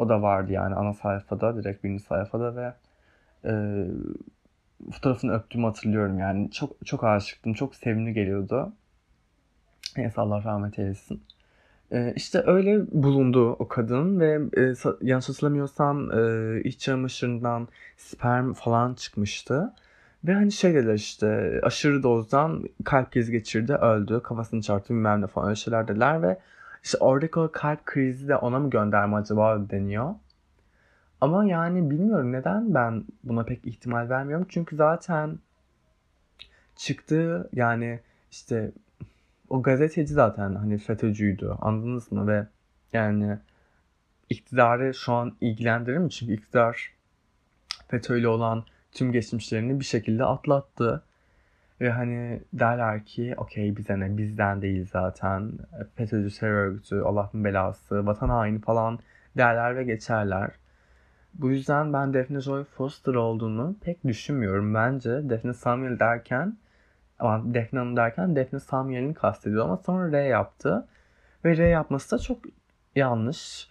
o 0.01 0.09
da 0.09 0.21
vardı 0.21 0.51
yani 0.51 0.75
ana 0.75 0.93
sayfada, 0.93 1.55
direkt 1.55 1.83
birinci 1.83 2.03
sayfada 2.03 2.55
ve 2.55 2.73
e, 3.45 3.53
fotoğrafını 4.91 5.33
öptüğümü 5.33 5.65
hatırlıyorum 5.65 6.19
yani. 6.19 6.51
Çok 6.51 6.85
çok 6.85 7.03
aşıktım, 7.03 7.53
çok 7.53 7.75
sevimli 7.75 8.13
geliyordu. 8.13 8.73
Neyse 9.97 10.21
Allah 10.21 10.43
rahmet 10.43 10.79
eylesin. 10.79 11.23
E, 11.91 12.13
işte 12.15 12.43
öyle 12.45 12.85
bulundu 12.91 13.51
o 13.51 13.67
kadın 13.67 14.19
ve 14.19 14.39
e, 14.57 14.73
yanlış 15.01 15.29
hatırlamıyorsam 15.29 16.11
e, 16.11 16.61
iç 16.63 16.79
çamaşırından 16.79 17.67
sperm 17.97 18.53
falan 18.53 18.93
çıkmıştı. 18.93 19.73
Ve 20.23 20.33
hani 20.33 20.51
şey 20.51 20.73
dediler 20.73 20.93
işte 20.93 21.59
aşırı 21.63 22.03
dozdan 22.03 22.63
kalp 22.83 23.11
krizi 23.11 23.31
geçirdi 23.31 23.73
öldü 23.73 24.21
kafasını 24.23 24.61
çarptı 24.61 24.93
bilmem 24.93 25.21
ne 25.21 25.27
falan 25.27 25.47
öyle 25.47 25.55
şeyler 25.55 25.87
dediler 25.87 26.21
ve 26.21 26.37
işte 26.83 26.97
oradaki 26.97 27.39
o 27.39 27.51
kalp 27.51 27.85
krizi 27.85 28.27
de 28.27 28.35
ona 28.35 28.59
mı 28.59 28.69
gönderme 28.69 29.15
acaba 29.15 29.69
deniyor. 29.69 30.15
Ama 31.21 31.45
yani 31.45 31.89
bilmiyorum 31.89 32.31
neden 32.31 32.73
ben 32.73 33.05
buna 33.23 33.43
pek 33.43 33.67
ihtimal 33.67 34.09
vermiyorum. 34.09 34.47
Çünkü 34.49 34.75
zaten 34.75 35.39
çıktığı 36.75 37.49
yani 37.53 37.99
işte 38.31 38.71
o 39.49 39.61
gazeteci 39.61 40.13
zaten 40.13 40.55
hani 40.55 40.77
FETÖ'cüydü 40.77 41.55
anladınız 41.61 42.11
mı 42.11 42.27
ve 42.27 42.47
yani 42.93 43.37
iktidarı 44.29 44.93
şu 44.93 45.13
an 45.13 45.35
ilgilendirir 45.41 45.97
mi? 45.97 46.09
Çünkü 46.09 46.33
iktidar 46.33 46.91
FETÖ'yle 47.87 48.27
olan 48.27 48.63
tüm 48.91 49.11
geçmişlerini 49.11 49.79
bir 49.79 49.85
şekilde 49.85 50.25
atlattı. 50.25 51.03
Ve 51.81 51.91
hani 51.91 52.41
derler 52.53 53.05
ki 53.05 53.33
okey 53.37 53.77
bize 53.77 53.99
ne 53.99 54.17
bizden 54.17 54.61
değil 54.61 54.87
zaten 54.91 55.51
FETÖ'cü 55.95 56.39
terör 56.39 56.67
örgütü 56.67 57.01
Allah'ın 57.01 57.43
belası 57.43 58.05
vatan 58.05 58.29
haini 58.29 58.61
falan 58.61 58.99
derler 59.37 59.75
ve 59.75 59.83
geçerler. 59.83 60.51
Bu 61.33 61.49
yüzden 61.51 61.93
ben 61.93 62.13
Daphne 62.13 62.41
Joy 62.41 62.63
Foster 62.63 63.13
olduğunu 63.13 63.75
pek 63.81 64.03
düşünmüyorum. 64.07 64.73
Bence 64.73 65.09
Daphne 65.09 65.53
Samuel 65.53 65.99
derken 65.99 66.57
ama 67.19 67.53
Daphne 67.53 67.79
Hanım 67.79 67.97
derken 67.97 68.35
Daphne 68.35 68.59
Samuel'in 68.59 69.13
kastediyor 69.13 69.65
ama 69.65 69.77
sonra 69.77 70.11
R 70.11 70.23
yaptı. 70.23 70.87
Ve 71.45 71.57
R 71.57 71.69
yapması 71.69 72.15
da 72.15 72.19
çok 72.19 72.37
yanlış. 72.95 73.69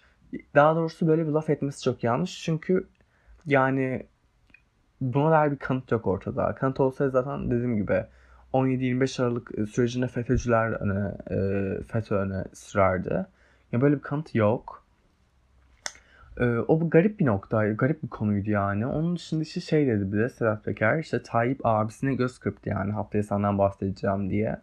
Daha 0.55 0.75
doğrusu 0.75 1.07
böyle 1.07 1.27
bir 1.27 1.31
laf 1.31 1.49
etmesi 1.49 1.83
çok 1.83 2.03
yanlış. 2.03 2.43
Çünkü 2.43 2.87
yani 3.45 4.07
buna 5.01 5.31
dair 5.31 5.51
bir 5.51 5.57
kanıt 5.57 5.91
yok 5.91 6.07
ortada. 6.07 6.55
Kanıt 6.55 6.79
olsaydı 6.79 7.11
zaten 7.11 7.51
dediğim 7.51 7.77
gibi 7.77 8.03
17-25 8.53 9.23
Aralık 9.23 9.59
e, 9.59 9.65
sürecinde 9.65 10.07
FETÖ'cüler 10.07 10.71
öne, 10.71 11.11
e, 11.29 11.83
FETÖ 11.83 12.15
öne 12.15 12.43
sürerdi. 12.53 13.25
Ya 13.71 13.81
böyle 13.81 13.95
bir 13.95 14.01
kanıt 14.01 14.35
yok. 14.35 14.83
E, 16.39 16.45
o 16.45 16.89
garip 16.89 17.19
bir 17.19 17.25
noktaydı, 17.25 17.77
garip 17.77 18.03
bir 18.03 18.07
konuydu 18.07 18.49
yani. 18.51 18.85
Onun 18.85 19.15
dışında 19.15 19.41
işte 19.41 19.61
şey 19.61 19.87
dedi 19.87 20.11
bize 20.11 20.29
Sedat 20.29 20.65
Peker, 20.65 20.99
işte 20.99 21.23
Tayyip 21.23 21.59
abisine 21.63 22.15
göz 22.15 22.37
kırptı 22.39 22.69
yani 22.69 22.91
haftaya 22.91 23.23
senden 23.23 23.57
bahsedeceğim 23.57 24.29
diye. 24.29 24.57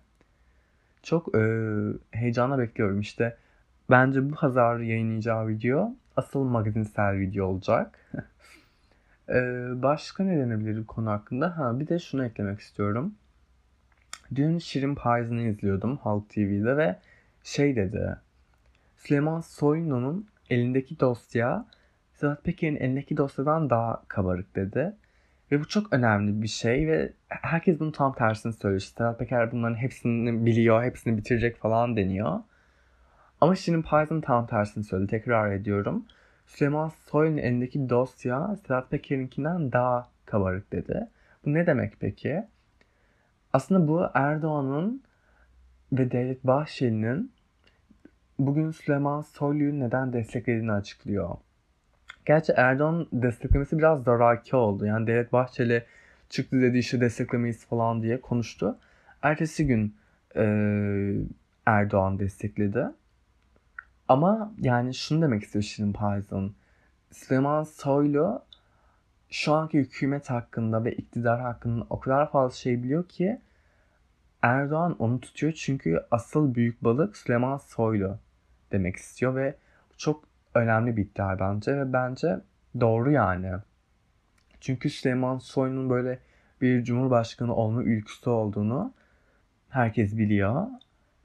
Çok 1.03 1.35
e, 1.37 1.41
heyecanla 2.11 2.59
bekliyorum 2.59 3.01
işte. 3.01 3.37
Bence 3.91 4.31
bu 4.31 4.35
pazar 4.35 4.79
yayınlayacağı 4.79 5.49
video 5.49 5.93
asıl 6.17 6.45
magazinsel 6.45 7.19
video 7.19 7.47
olacak. 7.47 7.99
Ee, 9.29 9.69
başka 9.83 10.25
ne 10.25 10.39
denebilir 10.39 10.79
bu 10.79 10.87
konu 10.87 11.11
hakkında? 11.11 11.59
Ha, 11.59 11.81
bir 11.81 11.89
de 11.89 11.99
şunu 11.99 12.25
eklemek 12.25 12.61
istiyorum. 12.61 13.15
Dün 14.35 14.59
Şirin 14.59 14.95
Payız'ını 14.95 15.43
izliyordum 15.43 15.97
Halk 15.97 16.29
TV'de 16.29 16.77
ve 16.77 16.97
şey 17.45 17.77
dedi. 17.77 18.17
Süleyman 18.97 19.41
Soylu'nun 19.41 20.27
elindeki 20.51 21.01
dosya 21.01 21.67
Sedat 22.15 22.45
Peker'in 22.45 22.77
elindeki 22.77 23.17
dosyadan 23.17 23.71
daha 23.71 24.03
kabarık 24.09 24.57
dedi. 24.57 24.95
Ve 25.53 25.61
bu 25.61 25.69
çok 25.69 25.93
önemli 25.93 26.43
bir 26.43 26.49
şey 26.49 26.89
ve 26.89 27.13
herkes 27.29 27.81
bunun 27.81 27.91
tam 27.91 28.15
tersini 28.15 28.53
söylüyor. 28.53 28.81
İşte 28.81 28.95
Sedat 28.97 29.19
Peker 29.19 29.53
bunların 29.53 29.77
hepsini 29.77 30.47
biliyor, 30.47 30.85
hepsini 30.85 31.17
bitirecek 31.17 31.57
falan 31.57 31.97
deniyor. 31.97 32.41
Ama 33.41 33.55
Şirin 33.55 33.83
Payız'ın 33.83 34.21
tam 34.21 34.47
tersini 34.47 34.85
söyledi. 34.85 35.11
Tekrar 35.11 35.53
ediyorum. 35.53 36.05
Süleyman 36.49 36.89
Soylu'nun 36.89 37.37
elindeki 37.37 37.89
dosya 37.89 38.57
Sedat 38.57 38.91
Peker'inkinden 38.91 39.73
daha 39.73 40.09
kabarık 40.27 40.73
dedi. 40.73 41.09
Bu 41.45 41.55
ne 41.55 41.67
demek 41.67 41.93
peki? 42.01 42.45
Aslında 43.53 43.89
bu 43.89 44.07
Erdoğan'ın 44.15 45.03
ve 45.93 46.11
Devlet 46.11 46.45
Bahçeli'nin 46.45 47.33
bugün 48.39 48.71
Süleyman 48.71 49.21
Soylu'yu 49.21 49.81
neden 49.81 50.13
desteklediğini 50.13 50.73
açıklıyor. 50.73 51.37
Gerçi 52.27 52.53
Erdoğan 52.53 53.07
desteklemesi 53.13 53.79
biraz 53.79 54.05
zoraki 54.05 54.57
oldu. 54.57 54.87
Yani 54.87 55.07
Devlet 55.07 55.33
Bahçeli 55.33 55.85
çıktı 56.29 56.61
dedi 56.61 56.79
işte 56.79 57.01
desteklemeyiz 57.01 57.67
falan 57.67 58.03
diye 58.03 58.21
konuştu. 58.21 58.79
Ertesi 59.23 59.67
gün 59.67 59.97
e, 60.37 60.45
Erdoğan 61.67 62.19
destekledi. 62.19 62.87
Ama 64.09 64.53
yani 64.61 64.95
şunu 64.95 65.23
demek 65.23 65.43
istiyor 65.43 65.63
Şirin 65.63 65.93
Payzon. 65.93 66.55
Süleyman 67.13 67.63
Soylu 67.63 68.43
şu 69.31 69.53
anki 69.55 69.79
hükümet 69.79 70.31
hakkında 70.31 70.85
ve 70.85 70.93
iktidar 70.93 71.41
hakkında 71.41 71.87
o 71.91 72.01
kadar 72.01 72.31
fazla 72.31 72.57
şey 72.57 72.83
biliyor 72.83 73.09
ki 73.09 73.41
Erdoğan 74.43 74.97
onu 74.99 75.21
tutuyor 75.21 75.53
çünkü 75.53 76.07
asıl 76.11 76.55
büyük 76.55 76.85
balık 76.85 77.17
Süleyman 77.17 77.57
Soylu 77.57 78.19
demek 78.73 78.97
istiyor 78.97 79.35
ve 79.35 79.55
çok 79.97 80.25
önemli 80.55 80.97
bir 80.97 81.05
iddia 81.05 81.39
bence 81.41 81.77
ve 81.77 81.93
bence 81.93 82.41
Doğru 82.81 83.11
yani. 83.11 83.53
Çünkü 84.61 84.91
Süleyman 84.91 85.39
Soylu'nun 85.39 85.91
böyle 85.91 86.19
bir 86.61 86.85
cumhurbaşkanı 86.85 87.55
olma 87.55 87.83
ülküsü 87.83 88.31
olduğunu 88.31 88.93
herkes 89.69 90.17
biliyor. 90.17 90.67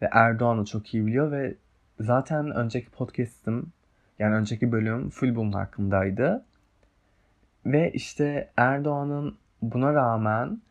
Ve 0.01 0.09
Erdoğan 0.11 0.59
da 0.61 0.65
çok 0.65 0.93
iyi 0.93 1.05
biliyor 1.05 1.31
ve 1.31 1.55
zaten 1.99 2.51
önceki 2.51 2.89
podcast'ım 2.89 3.71
yani 4.19 4.35
önceki 4.35 4.71
bölüm 4.71 5.09
full 5.09 5.35
bunun 5.35 5.51
hakkındaydı. 5.51 6.45
Ve 7.65 7.91
işte 7.91 8.51
Erdoğan'ın 8.57 9.37
buna 9.61 9.93
rağmen 9.93 10.61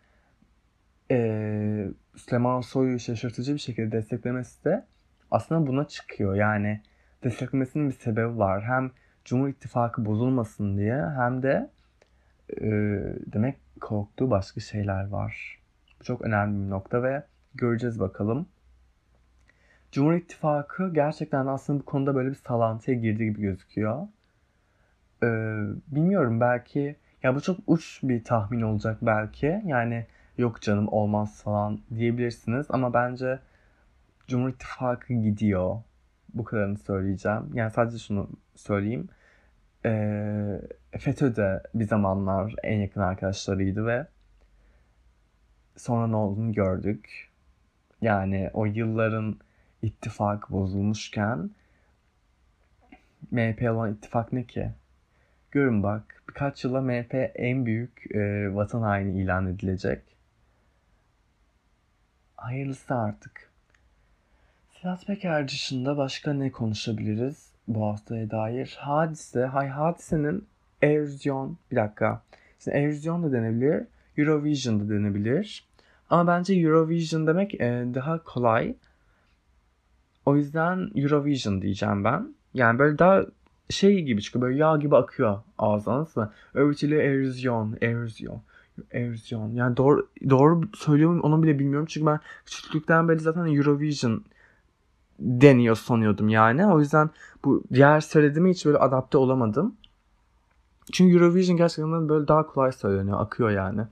e, 1.10 1.88
Süleyman 2.16 2.60
Soylu'yu 2.60 2.98
şaşırtıcı 2.98 3.54
bir 3.54 3.58
şekilde 3.58 3.92
desteklemesi 3.92 4.64
de 4.64 4.86
aslında 5.30 5.66
buna 5.66 5.88
çıkıyor. 5.88 6.34
Yani 6.34 6.80
desteklemesinin 7.24 7.88
bir 7.88 7.94
sebebi 7.94 8.38
var. 8.38 8.64
Hem 8.64 8.90
Cumhur 9.24 9.48
İttifakı 9.48 10.04
bozulmasın 10.04 10.78
diye 10.78 11.06
hem 11.16 11.42
de 11.42 11.70
e, 12.60 12.66
demek 13.32 13.56
korktuğu 13.80 14.30
başka 14.30 14.60
şeyler 14.60 15.08
var. 15.08 15.58
Bu 16.00 16.04
çok 16.04 16.22
önemli 16.22 16.64
bir 16.64 16.70
nokta 16.70 17.02
ve 17.02 17.22
göreceğiz 17.54 18.00
bakalım. 18.00 18.46
Cumhur 19.92 20.12
İttifakı 20.12 20.92
gerçekten 20.94 21.46
aslında 21.46 21.80
bu 21.80 21.84
konuda 21.84 22.14
böyle 22.14 22.30
bir 22.30 22.34
salantıya 22.34 22.96
girdi 22.96 23.24
gibi 23.24 23.40
gözüküyor. 23.40 24.08
Ee, 25.22 25.26
bilmiyorum 25.86 26.40
belki 26.40 26.96
ya 27.22 27.34
bu 27.34 27.40
çok 27.40 27.58
uç 27.66 28.00
bir 28.02 28.24
tahmin 28.24 28.62
olacak 28.62 28.98
belki. 29.02 29.62
Yani 29.66 30.06
yok 30.38 30.62
canım 30.62 30.88
olmaz 30.88 31.42
falan 31.42 31.80
diyebilirsiniz 31.94 32.66
ama 32.68 32.94
bence 32.94 33.38
Cumhur 34.28 34.48
İttifakı 34.48 35.14
gidiyor. 35.14 35.76
Bu 36.34 36.44
kadarını 36.44 36.78
söyleyeceğim. 36.78 37.50
Yani 37.54 37.70
sadece 37.70 37.98
şunu 37.98 38.28
söyleyeyim. 38.56 39.08
Ee, 39.86 40.60
FETÖ 40.98 41.36
de 41.36 41.62
bir 41.74 41.84
zamanlar 41.84 42.54
en 42.62 42.80
yakın 42.80 43.00
arkadaşlarıydı 43.00 43.86
ve 43.86 44.06
sonra 45.76 46.06
ne 46.06 46.16
olduğunu 46.16 46.52
gördük. 46.52 47.30
Yani 48.00 48.50
o 48.52 48.66
yılların 48.66 49.36
ittifak 49.82 50.50
bozulmuşken 50.50 51.50
MHP 53.30 53.62
olan 53.70 53.92
ittifak 53.92 54.32
ne 54.32 54.44
ki? 54.44 54.70
Görün 55.50 55.82
bak 55.82 56.22
birkaç 56.28 56.64
yıla 56.64 56.80
MHP 56.80 57.14
en 57.34 57.66
büyük 57.66 58.16
e, 58.16 58.54
vatan 58.54 58.82
haini 58.82 59.22
ilan 59.22 59.46
edilecek. 59.46 60.02
Hayırlısı 62.36 62.94
artık. 62.94 63.50
Sedat 64.70 65.06
Peker 65.06 65.48
dışında 65.48 65.96
başka 65.96 66.32
ne 66.32 66.50
konuşabiliriz 66.50 67.52
bu 67.68 67.86
haftaya 67.86 68.30
dair? 68.30 68.76
Hadise, 68.80 69.46
hay 69.46 69.68
hadisenin 69.68 70.46
Eurovision, 70.82 71.58
bir 71.70 71.76
dakika. 71.76 72.22
Şimdi 72.58 72.76
Eurovision 72.76 73.22
da 73.22 73.32
denebilir, 73.32 73.86
Eurovision 74.16 74.80
da 74.80 74.88
denebilir. 74.88 75.64
Ama 76.10 76.26
bence 76.26 76.54
Eurovision 76.54 77.26
demek 77.26 77.54
e, 77.54 77.86
daha 77.94 78.24
kolay. 78.24 78.74
O 80.26 80.36
yüzden 80.36 80.90
Eurovision 80.94 81.62
diyeceğim 81.62 82.04
ben. 82.04 82.34
Yani 82.54 82.78
böyle 82.78 82.98
daha 82.98 83.22
şey 83.70 84.02
gibi 84.02 84.22
çıkıyor. 84.22 84.42
Böyle 84.42 84.58
yağ 84.58 84.76
gibi 84.76 84.96
akıyor 84.96 85.38
ağzına. 85.58 86.32
Öğretili 86.54 86.94
Eurovision, 86.94 87.76
Eurovision. 87.80 88.42
Eurovision. 88.90 89.50
Yani 89.50 89.76
doğru, 89.76 90.08
doğru 90.30 90.60
söylüyorum 90.74 91.20
onu 91.20 91.42
bile 91.42 91.58
bilmiyorum. 91.58 91.86
Çünkü 91.90 92.06
ben 92.06 92.20
küçüklükten 92.46 93.08
beri 93.08 93.20
zaten 93.20 93.56
Eurovision 93.56 94.24
deniyor 95.18 95.76
sanıyordum 95.76 96.28
yani. 96.28 96.66
O 96.66 96.80
yüzden 96.80 97.10
bu 97.44 97.64
diğer 97.72 98.00
söylediğime 98.00 98.50
hiç 98.50 98.66
böyle 98.66 98.78
adapte 98.78 99.18
olamadım. 99.18 99.76
Çünkü 100.92 101.14
Eurovision 101.14 101.56
gerçekten 101.56 102.08
böyle 102.08 102.28
daha 102.28 102.46
kolay 102.46 102.72
söyleniyor. 102.72 103.20
Akıyor 103.20 103.50
yani. 103.50 103.82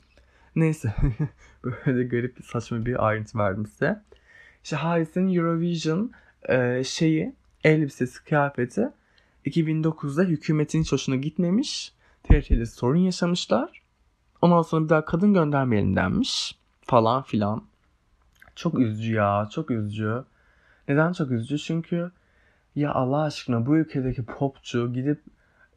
Neyse. 0.56 0.94
böyle 1.64 2.04
garip 2.04 2.38
saçma 2.44 2.86
bir 2.86 3.06
ayrıntı 3.06 3.38
verdim 3.38 3.66
size. 3.66 4.02
İşte 4.64 4.76
Hadise'nin 4.76 5.34
Eurovision 5.34 6.12
e, 6.48 6.84
şeyi 6.84 7.34
elbisesi, 7.64 8.24
kıyafeti 8.24 8.88
2009'da 9.46 10.22
hükümetin 10.22 10.82
hiç 10.82 10.92
hoşuna 10.92 11.16
gitmemiş. 11.16 11.92
TRT'de 12.22 12.66
sorun 12.66 12.98
yaşamışlar. 12.98 13.82
Ondan 14.42 14.62
sonra 14.62 14.84
bir 14.84 14.88
daha 14.88 15.04
kadın 15.04 15.34
göndermeyelim 15.34 15.96
denmiş. 15.96 16.58
Falan 16.82 17.22
filan. 17.22 17.64
Çok 18.56 18.78
üzücü 18.78 19.14
ya. 19.14 19.48
Çok 19.52 19.70
üzücü. 19.70 20.24
Neden 20.88 21.12
çok 21.12 21.30
üzücü? 21.30 21.58
Çünkü 21.58 22.10
ya 22.74 22.92
Allah 22.92 23.22
aşkına 23.22 23.66
bu 23.66 23.76
ülkedeki 23.76 24.24
popçu 24.24 24.92
gidip 24.92 25.20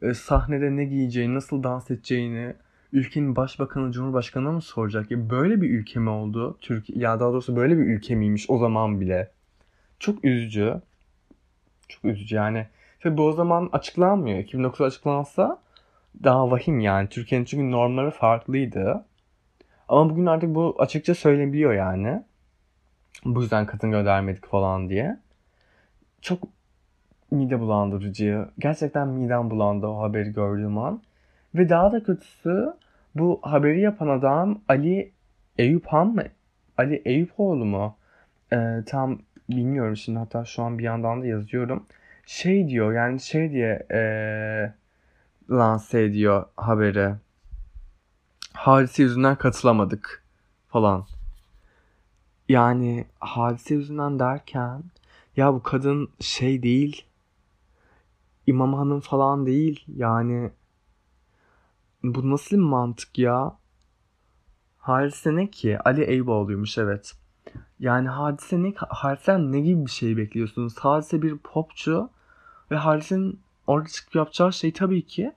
e, 0.02 0.14
sahnede 0.14 0.76
ne 0.76 0.84
giyeceğini, 0.84 1.34
nasıl 1.34 1.62
dans 1.62 1.90
edeceğini 1.90 2.54
ülkenin 2.94 3.36
başbakanı, 3.36 3.92
cumhurbaşkanına 3.92 4.52
mı 4.52 4.62
soracak? 4.62 5.10
Ya 5.10 5.30
böyle 5.30 5.62
bir 5.62 5.70
ülke 5.70 6.00
mi 6.00 6.10
oldu? 6.10 6.58
Türkiye 6.60 6.98
ya 6.98 7.20
daha 7.20 7.32
doğrusu 7.32 7.56
böyle 7.56 7.78
bir 7.78 7.84
ülke 7.84 8.14
miymiş 8.14 8.50
o 8.50 8.58
zaman 8.58 9.00
bile? 9.00 9.30
Çok 9.98 10.24
üzücü. 10.24 10.80
Çok 11.88 12.04
üzücü 12.04 12.34
yani. 12.34 12.66
Tabi 13.00 13.16
bu 13.16 13.26
o 13.26 13.32
zaman 13.32 13.68
açıklanmıyor. 13.72 14.38
2009 14.38 14.80
açıklansa 14.80 15.60
daha 16.24 16.50
vahim 16.50 16.80
yani. 16.80 17.08
Türkiye'nin 17.08 17.44
çünkü 17.44 17.70
normları 17.70 18.10
farklıydı. 18.10 19.04
Ama 19.88 20.10
bugün 20.10 20.26
artık 20.26 20.54
bu 20.54 20.76
açıkça 20.78 21.14
söylenebiliyor 21.14 21.74
yani. 21.74 22.22
Bu 23.24 23.42
yüzden 23.42 23.66
kadın 23.66 23.90
göndermedik 23.90 24.46
falan 24.46 24.88
diye. 24.88 25.18
Çok 26.20 26.38
mide 27.30 27.60
bulandırıcı. 27.60 28.48
Gerçekten 28.58 29.08
midem 29.08 29.50
bulandı 29.50 29.86
o 29.86 30.00
haberi 30.02 30.32
gördüğüm 30.32 30.78
an. 30.78 31.02
Ve 31.54 31.68
daha 31.68 31.92
da 31.92 32.02
kötüsü 32.02 32.74
bu 33.14 33.40
haberi 33.42 33.80
yapan 33.80 34.08
adam 34.08 34.60
Ali 34.68 35.12
Eyüp 35.58 35.86
Han 35.86 36.06
mı? 36.06 36.24
Ali 36.78 37.02
Eyüpoğlu 37.04 37.64
mu? 37.64 37.96
Ee, 38.52 38.82
tam 38.86 39.18
bilmiyorum 39.50 39.96
şimdi 39.96 40.18
hatta 40.18 40.44
şu 40.44 40.62
an 40.62 40.78
bir 40.78 40.84
yandan 40.84 41.22
da 41.22 41.26
yazıyorum. 41.26 41.86
Şey 42.26 42.68
diyor 42.68 42.92
yani 42.92 43.20
şey 43.20 43.50
diye 43.50 43.86
ee, 43.92 44.72
lanse 45.50 46.02
ediyor 46.02 46.44
haberi. 46.56 47.14
Hadise 48.52 49.02
yüzünden 49.02 49.36
katılamadık 49.36 50.24
falan. 50.68 51.06
Yani 52.48 53.04
hadise 53.18 53.74
yüzünden 53.74 54.18
derken 54.18 54.82
ya 55.36 55.54
bu 55.54 55.62
kadın 55.62 56.08
şey 56.20 56.62
değil. 56.62 57.04
İmam 58.46 58.74
Hanım 58.74 59.00
falan 59.00 59.46
değil. 59.46 59.84
Yani 59.96 60.50
bu 62.04 62.30
nasıl 62.30 62.56
bir 62.56 62.62
mantık 62.62 63.18
ya? 63.18 63.58
Hadise 64.78 65.36
ne 65.36 65.50
ki? 65.50 65.78
Ali 65.84 66.02
Eyüboğlu'ymuş 66.02 66.78
evet. 66.78 67.12
Yani 67.78 68.08
hadise 68.08 68.62
ne? 68.62 68.72
Hadisen 68.76 69.52
ne 69.52 69.60
gibi 69.60 69.86
bir 69.86 69.90
şey 69.90 70.16
bekliyorsunuz? 70.16 70.78
Hadise 70.78 71.22
bir 71.22 71.38
popçu 71.38 72.10
ve 72.70 72.76
hadisenin 72.76 73.40
orada 73.66 73.88
çıkıp 73.88 74.14
yapacağı 74.14 74.52
şey 74.52 74.72
tabii 74.72 75.06
ki 75.06 75.32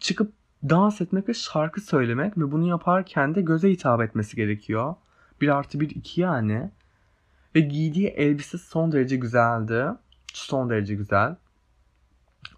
çıkıp 0.00 0.32
dans 0.68 1.00
etmek 1.00 1.28
ve 1.28 1.34
şarkı 1.34 1.80
söylemek 1.80 2.38
ve 2.38 2.52
bunu 2.52 2.68
yaparken 2.68 3.34
de 3.34 3.42
göze 3.42 3.70
hitap 3.70 4.00
etmesi 4.00 4.36
gerekiyor. 4.36 4.94
Bir 5.40 5.48
artı 5.48 5.80
bir 5.80 5.90
iki 5.90 6.20
yani. 6.20 6.70
Ve 7.54 7.60
giydiği 7.60 8.08
elbise 8.08 8.58
son 8.58 8.92
derece 8.92 9.16
güzeldi. 9.16 9.86
Son 10.32 10.70
derece 10.70 10.94
güzel. 10.94 11.36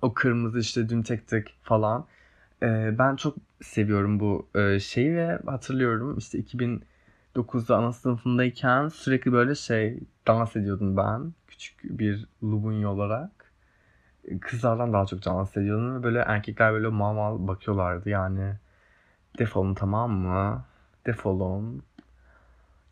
O 0.03 0.15
kırmızı 0.15 0.59
işte 0.59 0.89
dün 0.89 1.03
tek 1.03 1.29
tek 1.29 1.55
falan. 1.63 2.07
Ee, 2.63 2.99
ben 2.99 3.17
çok 3.17 3.37
seviyorum 3.63 4.21
bu 4.21 4.49
e, 4.55 4.81
şeyi 4.81 5.17
ve 5.17 5.39
hatırlıyorum 5.47 6.19
işte 6.19 6.39
2009'da 6.39 7.77
ana 7.77 7.93
sınıfındayken 7.93 8.89
sürekli 8.89 9.33
böyle 9.33 9.55
şey 9.55 10.01
dans 10.27 10.57
ediyordum 10.57 10.97
ben. 10.97 11.35
Küçük 11.49 11.85
bir 11.85 12.27
lubunya 12.43 12.89
olarak. 12.91 13.53
Kızlardan 14.41 14.93
daha 14.93 15.07
çok 15.07 15.25
dans 15.25 15.57
ediyordum 15.57 15.99
ve 15.99 16.03
böyle 16.03 16.19
erkekler 16.19 16.73
böyle 16.73 16.89
mal 16.89 17.15
mal 17.15 17.49
bakıyorlardı 17.49 18.09
yani. 18.11 18.55
Defolun 19.39 19.75
tamam 19.75 20.13
mı? 20.13 20.65
Defolun. 21.07 21.83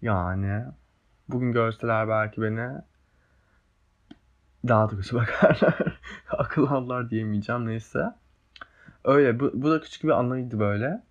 Yani 0.03 0.65
bugün 1.29 1.53
görseler 1.53 2.09
belki 2.09 2.43
beni 2.43 2.71
daha 4.69 4.91
da 4.91 4.97
kötü 4.97 5.17
bakarlar. 5.17 6.01
Akıl 6.31 6.67
alırlar 6.67 7.11
diyemeyeceğim 7.11 7.67
neyse. 7.67 8.15
Öyle 9.07 9.41
bu, 9.41 9.51
bu 9.55 9.71
da 9.71 9.81
küçük 9.81 10.05
bir 10.05 10.09
anıydı 10.09 10.59
böyle. 10.59 11.03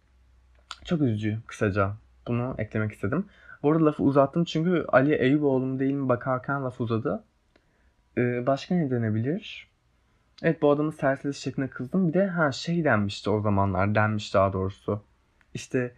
Çok 0.86 1.02
üzücü 1.02 1.40
kısaca. 1.48 1.94
Bunu 2.28 2.56
eklemek 2.58 2.92
istedim. 2.92 3.26
Bu 3.64 3.72
arada 3.72 3.86
lafı 3.86 4.04
uzattım 4.04 4.44
çünkü 4.44 4.86
Ali 4.88 5.16
Eyüboğlu 5.16 5.66
mu 5.66 5.80
değil 5.80 5.94
mi 5.94 6.10
bakarken 6.10 6.64
laf 6.64 6.82
uzadı. 6.82 7.24
Ee, 8.18 8.48
başka 8.48 8.76
ne 8.76 8.92
denebilir? 8.92 9.70
Evet 10.44 10.62
bu 10.62 10.72
adamın 10.72 10.92
serseriş 10.92 11.38
şekline 11.38 11.68
kızdım. 11.68 12.08
Bir 12.08 12.14
de 12.14 12.28
ha 12.28 12.52
şey 12.52 12.84
denmişti 12.84 13.30
o 13.30 13.42
zamanlar. 13.42 13.96
Denmiş 13.96 14.34
daha 14.34 14.54
doğrusu. 14.54 15.04
İşte 15.54 15.92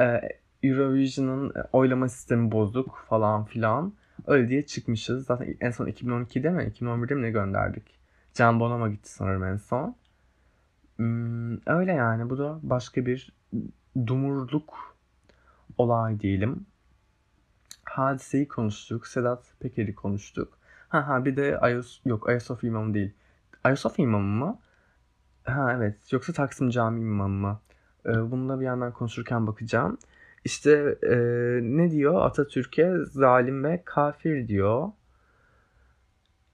e, 0.00 0.20
Eurovision'ın 0.62 1.52
oylama 1.72 2.08
sistemi 2.08 2.52
bozuk 2.52 3.04
falan 3.08 3.44
filan. 3.44 3.92
Öyle 4.26 4.48
diye 4.48 4.66
çıkmışız. 4.66 5.26
Zaten 5.26 5.56
en 5.60 5.70
son 5.70 5.86
2012'de 5.86 6.50
mi? 6.50 6.62
2011'de 6.62 7.14
mi 7.14 7.22
ne 7.22 7.30
gönderdik? 7.30 7.98
Can 8.34 8.60
Bonomo 8.60 8.88
gitti 8.88 9.12
sanırım 9.12 9.44
en 9.44 9.56
son. 9.56 9.96
Hmm, 10.96 11.54
öyle 11.66 11.92
yani 11.92 12.30
bu 12.30 12.38
da 12.38 12.58
başka 12.62 13.06
bir 13.06 13.32
dumurluk 14.06 14.96
olay 15.78 16.20
diyelim. 16.20 16.66
Hadiseyi 17.84 18.48
konuştuk. 18.48 19.06
Sedat 19.06 19.54
Peker'i 19.60 19.94
konuştuk. 19.94 20.58
Ha 20.88 21.08
ha 21.08 21.24
bir 21.24 21.36
de 21.36 21.58
Ayos 21.58 22.00
yok 22.04 22.28
Ayasofya 22.28 22.68
imamı 22.70 22.94
değil. 22.94 23.12
Ayasofya 23.64 24.04
imamı 24.04 24.44
mı? 24.44 24.58
Ha 25.44 25.72
evet. 25.76 26.12
Yoksa 26.12 26.32
Taksim 26.32 26.70
Camii 26.70 27.00
imamı 27.00 27.28
mı? 27.48 27.60
Ee, 28.06 28.30
bunu 28.30 28.48
da 28.48 28.60
bir 28.60 28.64
yandan 28.64 28.92
konuşurken 28.92 29.46
bakacağım. 29.46 29.98
İşte 30.44 30.98
e, 31.02 31.16
ne 31.62 31.90
diyor? 31.90 32.22
Atatürk'e 32.26 32.92
zalim 33.04 33.64
ve 33.64 33.82
kafir 33.84 34.48
diyor. 34.48 34.88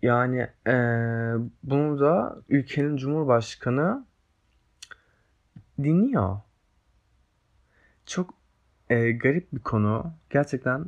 Yani 0.03 0.48
e, 0.66 0.74
bunu 1.62 2.00
da 2.00 2.37
ülkenin 2.48 2.96
cumhurbaşkanı 2.96 4.05
dinliyor. 5.85 6.40
Çok 8.07 8.35
e, 8.90 9.12
garip 9.12 9.53
bir 9.53 9.61
konu. 9.61 10.12
Gerçekten 10.31 10.87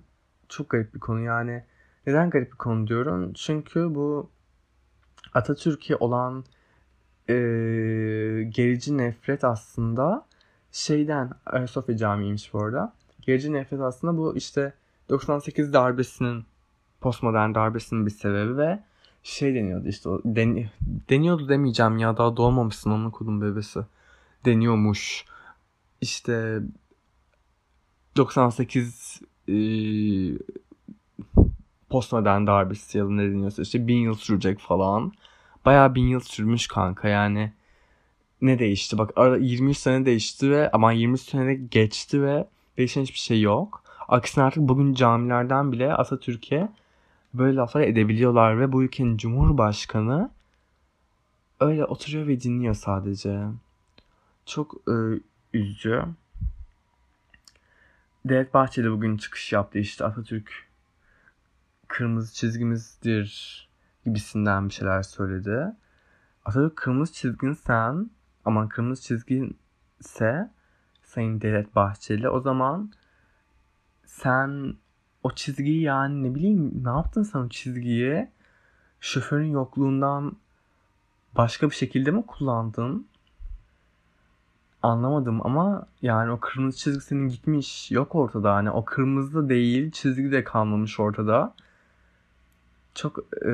çok 0.49 0.71
garip 0.71 0.95
bir 0.95 1.01
konu. 1.01 1.21
Yani 1.21 1.65
neden 2.07 2.31
garip 2.31 2.53
bir 2.53 2.57
konu 2.59 2.87
diyorum? 2.87 3.33
Çünkü 3.33 3.95
bu 3.95 4.31
Atatürk'e 5.35 5.97
olan 5.97 6.45
e, 7.29 7.35
gerici 8.49 8.99
nefret 8.99 9.45
aslında 9.45 10.27
şeyden 10.73 11.31
Ayasofya 11.47 11.97
Camii'ymiş 11.97 12.55
bu 12.55 12.63
arada. 12.63 12.93
Gerici 13.21 13.53
nefret 13.53 13.81
aslında 13.81 14.17
bu 14.17 14.37
işte 14.37 14.73
98 15.09 15.73
darbesinin 15.73 16.45
postmodern 17.01 17.55
darbesinin 17.55 18.07
bir 18.07 18.11
sebebi 18.11 18.57
ve 18.57 18.83
şey 19.23 19.55
deniyordu 19.55 19.89
işte 19.89 20.09
o 20.09 20.21
den, 20.25 20.71
deniyordu 21.11 21.49
demeyeceğim 21.49 21.99
ya 21.99 22.17
daha 22.17 22.37
doğmamışsın 22.37 22.91
onun 22.91 23.11
kulun 23.11 23.41
bebesi 23.41 23.81
deniyormuş 24.45 25.25
işte 26.01 26.61
98 28.17 29.21
e, 29.49 29.55
postmodern 31.91 32.47
darbesi 32.47 32.99
ya 32.99 33.05
da 33.05 33.11
ne 33.11 33.23
deniyorsa 33.23 33.63
işte 33.63 33.87
bin 33.87 33.97
yıl 33.97 34.15
sürecek 34.15 34.59
falan. 34.59 35.13
Bayağı 35.65 35.95
bin 35.95 36.07
yıl 36.07 36.21
sürmüş 36.21 36.67
kanka 36.67 37.09
yani. 37.09 37.53
Ne 38.41 38.59
değişti? 38.59 38.99
Bak 38.99 39.13
23 39.41 39.79
sene 39.79 40.07
değişti 40.07 40.51
ve 40.51 40.71
ama 40.71 40.93
23 40.93 41.21
sene 41.21 41.55
geçti 41.55 42.23
ve 42.23 42.49
değişen 42.79 43.03
hiçbir 43.03 43.19
şey 43.19 43.41
yok. 43.41 43.83
Aksine 44.09 44.45
artık 44.45 44.63
bugün 44.63 44.95
camilerden 44.95 45.73
bile 45.73 45.95
Atatürk'e 45.95 46.69
böyle 47.35 47.57
laflar 47.57 47.81
edebiliyorlar 47.81 48.61
ve 48.61 48.73
bu 48.73 48.83
ülkenin 48.83 49.17
cumhurbaşkanı 49.17 50.31
öyle 51.61 51.85
oturuyor 51.85 52.27
ve 52.27 52.41
dinliyor 52.41 52.75
sadece. 52.75 53.41
Çok 54.47 54.75
e, 54.89 55.21
üzücü. 55.53 56.05
Devlet 58.25 58.55
Bahçeli 58.55 58.91
bugün 58.91 59.17
çıkış 59.17 59.53
yaptı 59.53 59.79
işte 59.79 60.05
Atatürk 60.05 60.69
kırmızı 61.89 62.35
çizgimizdir 62.35 63.69
gibisinden 64.05 64.69
bir 64.69 64.75
şeyler 64.75 65.03
söyledi. 65.03 65.73
Atatürk 66.45 66.77
kırmızı 66.77 67.13
çizgin 67.13 67.53
sen 67.53 68.11
aman 68.45 68.69
kırmızı 68.69 69.03
çizgin 69.03 69.59
ise 70.01 70.51
Sayın 71.03 71.41
Devlet 71.41 71.77
Bahçeli 71.77 72.29
o 72.29 72.41
zaman 72.41 72.93
sen 74.07 74.77
o 75.23 75.35
çizgiyi 75.35 75.83
yani 75.83 76.23
ne 76.23 76.35
bileyim 76.35 76.85
ne 76.85 76.89
yaptın 76.89 77.23
sen 77.23 77.39
o 77.39 77.49
çizgiyi 77.49 78.29
şoförün 79.01 79.51
yokluğundan 79.51 80.37
başka 81.37 81.71
bir 81.71 81.75
şekilde 81.75 82.11
mi 82.11 82.27
kullandın? 82.27 83.09
Anlamadım 84.83 85.47
ama 85.47 85.87
yani 86.03 86.31
o 86.31 86.40
kırmızı 86.40 86.79
çizgi 86.79 87.01
senin 87.01 87.29
gitmiş 87.29 87.90
yok 87.90 88.14
ortada 88.14 88.55
hani 88.55 88.71
o 88.71 88.85
kırmızı 88.85 89.49
değil 89.49 89.90
çizgi 89.90 90.33
de 90.33 90.45
kalmamış 90.45 91.01
ortada. 91.01 91.55
Çok 92.95 93.18
e, 93.47 93.53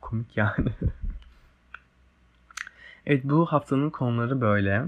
komik 0.00 0.36
yani. 0.36 0.70
evet 3.06 3.24
bu 3.24 3.46
haftanın 3.46 3.90
konuları 3.90 4.40
böyle. 4.40 4.84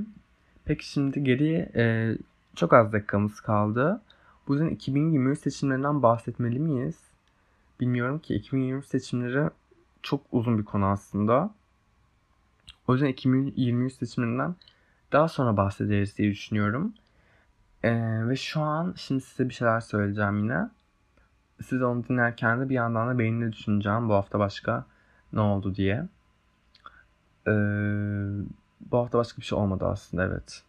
Peki 0.65 0.89
şimdi 0.89 1.25
geriye 1.25 1.73
e, 1.75 2.17
çok 2.57 2.73
az 2.73 2.93
dakikamız 2.93 3.41
kaldı. 3.41 4.01
Bu 4.49 4.55
yüzden 4.55 4.69
2023 4.69 5.39
seçimlerinden 5.39 6.03
bahsetmeli 6.03 6.59
miyiz? 6.59 6.97
Bilmiyorum 7.81 8.19
ki 8.19 8.35
2023 8.35 8.87
seçimleri 8.87 9.51
çok 10.03 10.21
uzun 10.33 10.59
bir 10.59 10.65
konu 10.65 10.87
aslında. 10.87 11.51
O 12.89 12.93
yüzden 12.93 13.09
2023 13.09 13.93
seçimlerinden 13.93 14.55
daha 15.13 15.29
sonra 15.29 15.57
bahsederiz 15.57 16.19
diye 16.19 16.31
düşünüyorum. 16.31 16.95
Ee, 17.83 18.29
ve 18.29 18.37
şu 18.37 18.61
an 18.61 18.95
şimdi 18.97 19.21
size 19.21 19.49
bir 19.49 19.55
şeyler 19.55 19.81
söyleyeceğim 19.81 20.39
yine. 20.39 20.71
Siz 21.63 21.83
onu 21.83 22.09
dinlerken 22.09 22.61
de 22.61 22.69
bir 22.69 22.75
yandan 22.75 23.09
da 23.09 23.19
beynini 23.19 23.53
düşüneceğim 23.53 24.09
bu 24.09 24.15
hafta 24.15 24.39
başka 24.39 24.85
ne 25.33 25.41
oldu 25.41 25.75
diye. 25.75 26.09
Ee, 27.47 27.51
bu 28.81 28.99
hafta 28.99 29.19
başka 29.19 29.41
bir 29.41 29.47
şey 29.47 29.59
olmadı 29.59 29.87
aslında 29.87 30.25
evet. 30.25 30.63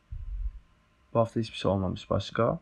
Bu 1.14 1.20
hafta 1.20 1.40
hiçbir 1.40 1.58
şey 1.58 1.72
olmamış 1.72 2.10
başka. 2.10 2.60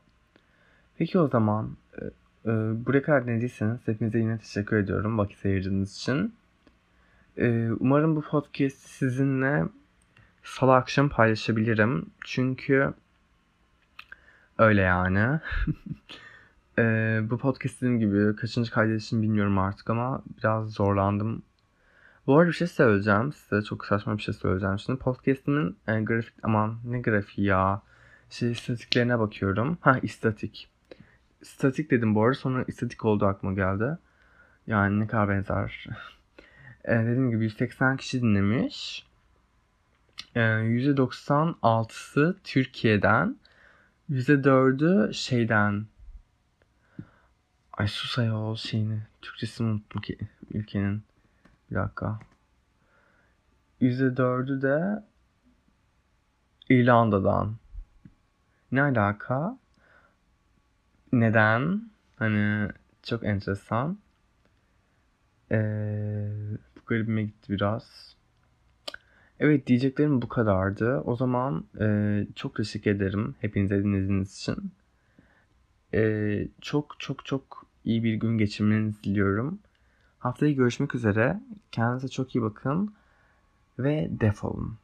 Peki 0.97 1.19
o 1.19 1.27
zaman 1.27 1.77
e, 2.01 2.05
e, 2.45 2.51
buraya 2.85 3.01
kadar 3.01 3.27
dinlediyseniz 3.27 3.87
hepinize 3.87 4.19
yine 4.19 4.37
teşekkür 4.37 4.77
ediyorum 4.77 5.17
vakit 5.17 5.45
ayırdığınız 5.45 5.95
için. 5.95 6.35
E, 7.37 7.69
umarım 7.79 8.15
bu 8.15 8.21
podcast 8.21 8.77
sizinle 8.77 9.63
salı 10.45 10.75
akşam 10.75 11.09
paylaşabilirim. 11.09 12.09
Çünkü 12.25 12.93
öyle 14.57 14.81
yani. 14.81 15.39
e, 16.79 16.83
bu 17.29 17.37
podcast 17.37 17.81
gibi 17.81 18.35
kaçıncı 18.35 18.71
kaydedişim 18.71 19.21
bilmiyorum 19.21 19.57
artık 19.59 19.89
ama 19.89 20.23
biraz 20.37 20.73
zorlandım. 20.73 21.43
Bu 22.27 22.37
arada 22.37 22.47
bir 22.49 22.55
şey 22.55 22.67
söyleyeceğim 22.67 23.33
size. 23.33 23.61
Çok 23.61 23.85
saçma 23.85 24.17
bir 24.17 24.23
şey 24.23 24.33
söyleyeceğim. 24.33 24.79
Şimdi 24.79 24.99
podcastimin 24.99 25.77
e, 25.87 26.01
grafik 26.01 26.33
aman 26.43 26.77
ne 26.85 27.01
grafiği 27.01 27.47
ya. 27.47 27.81
Şey 28.29 28.51
istatiklerine 28.51 29.19
bakıyorum. 29.19 29.77
Ha 29.81 29.99
istatik. 30.01 30.69
Statik 31.43 31.91
dedim 31.91 32.15
bu 32.15 32.23
arada 32.23 32.35
sonra 32.35 32.63
istatik 32.67 33.05
oldu 33.05 33.25
aklıma 33.25 33.53
geldi. 33.53 33.97
Yani 34.67 34.99
ne 34.99 35.07
kadar 35.07 35.29
benzer. 35.29 35.87
e, 36.85 36.91
dediğim 36.93 37.31
gibi 37.31 37.43
180 37.43 37.97
kişi 37.97 38.21
dinlemiş. 38.21 39.05
E, 40.35 40.39
%96'sı 40.39 42.37
Türkiye'den. 42.43 43.37
%4'ü 44.09 45.13
şeyden. 45.13 45.85
Ay 47.73 47.87
sus 47.87 48.19
ayol 48.19 48.55
şeyini. 48.55 48.99
Türkçesini 49.21 49.67
unuttum 49.67 50.01
ki 50.01 50.17
ülkenin. 50.53 51.03
Bir 51.71 51.75
dakika. 51.75 52.19
%4'ü 53.81 54.61
de 54.61 55.03
İrlanda'dan. 56.69 57.55
Ne 58.71 58.81
alaka? 58.81 59.57
Neden? 61.11 61.89
Hani 62.15 62.69
çok 63.03 63.23
enteresan. 63.23 63.97
Ee, 65.51 66.27
bu 66.75 66.85
garibime 66.85 67.23
gitti 67.23 67.53
biraz. 67.53 68.14
Evet 69.39 69.67
diyeceklerim 69.67 70.21
bu 70.21 70.27
kadardı. 70.27 70.99
O 70.99 71.15
zaman 71.15 71.65
e, 71.81 72.27
çok 72.35 72.55
teşekkür 72.55 72.91
ederim 72.91 73.35
hepinize 73.41 73.83
dinlediğiniz 73.83 74.37
için. 74.37 74.71
E, 75.93 76.47
çok 76.61 76.95
çok 76.99 77.25
çok 77.25 77.65
iyi 77.85 78.03
bir 78.03 78.13
gün 78.13 78.37
geçirmenizi 78.37 79.03
diliyorum. 79.03 79.59
Haftaya 80.19 80.51
görüşmek 80.51 80.95
üzere. 80.95 81.39
Kendinize 81.71 82.07
çok 82.07 82.35
iyi 82.35 82.41
bakın 82.41 82.93
ve 83.79 84.09
defolun. 84.11 84.77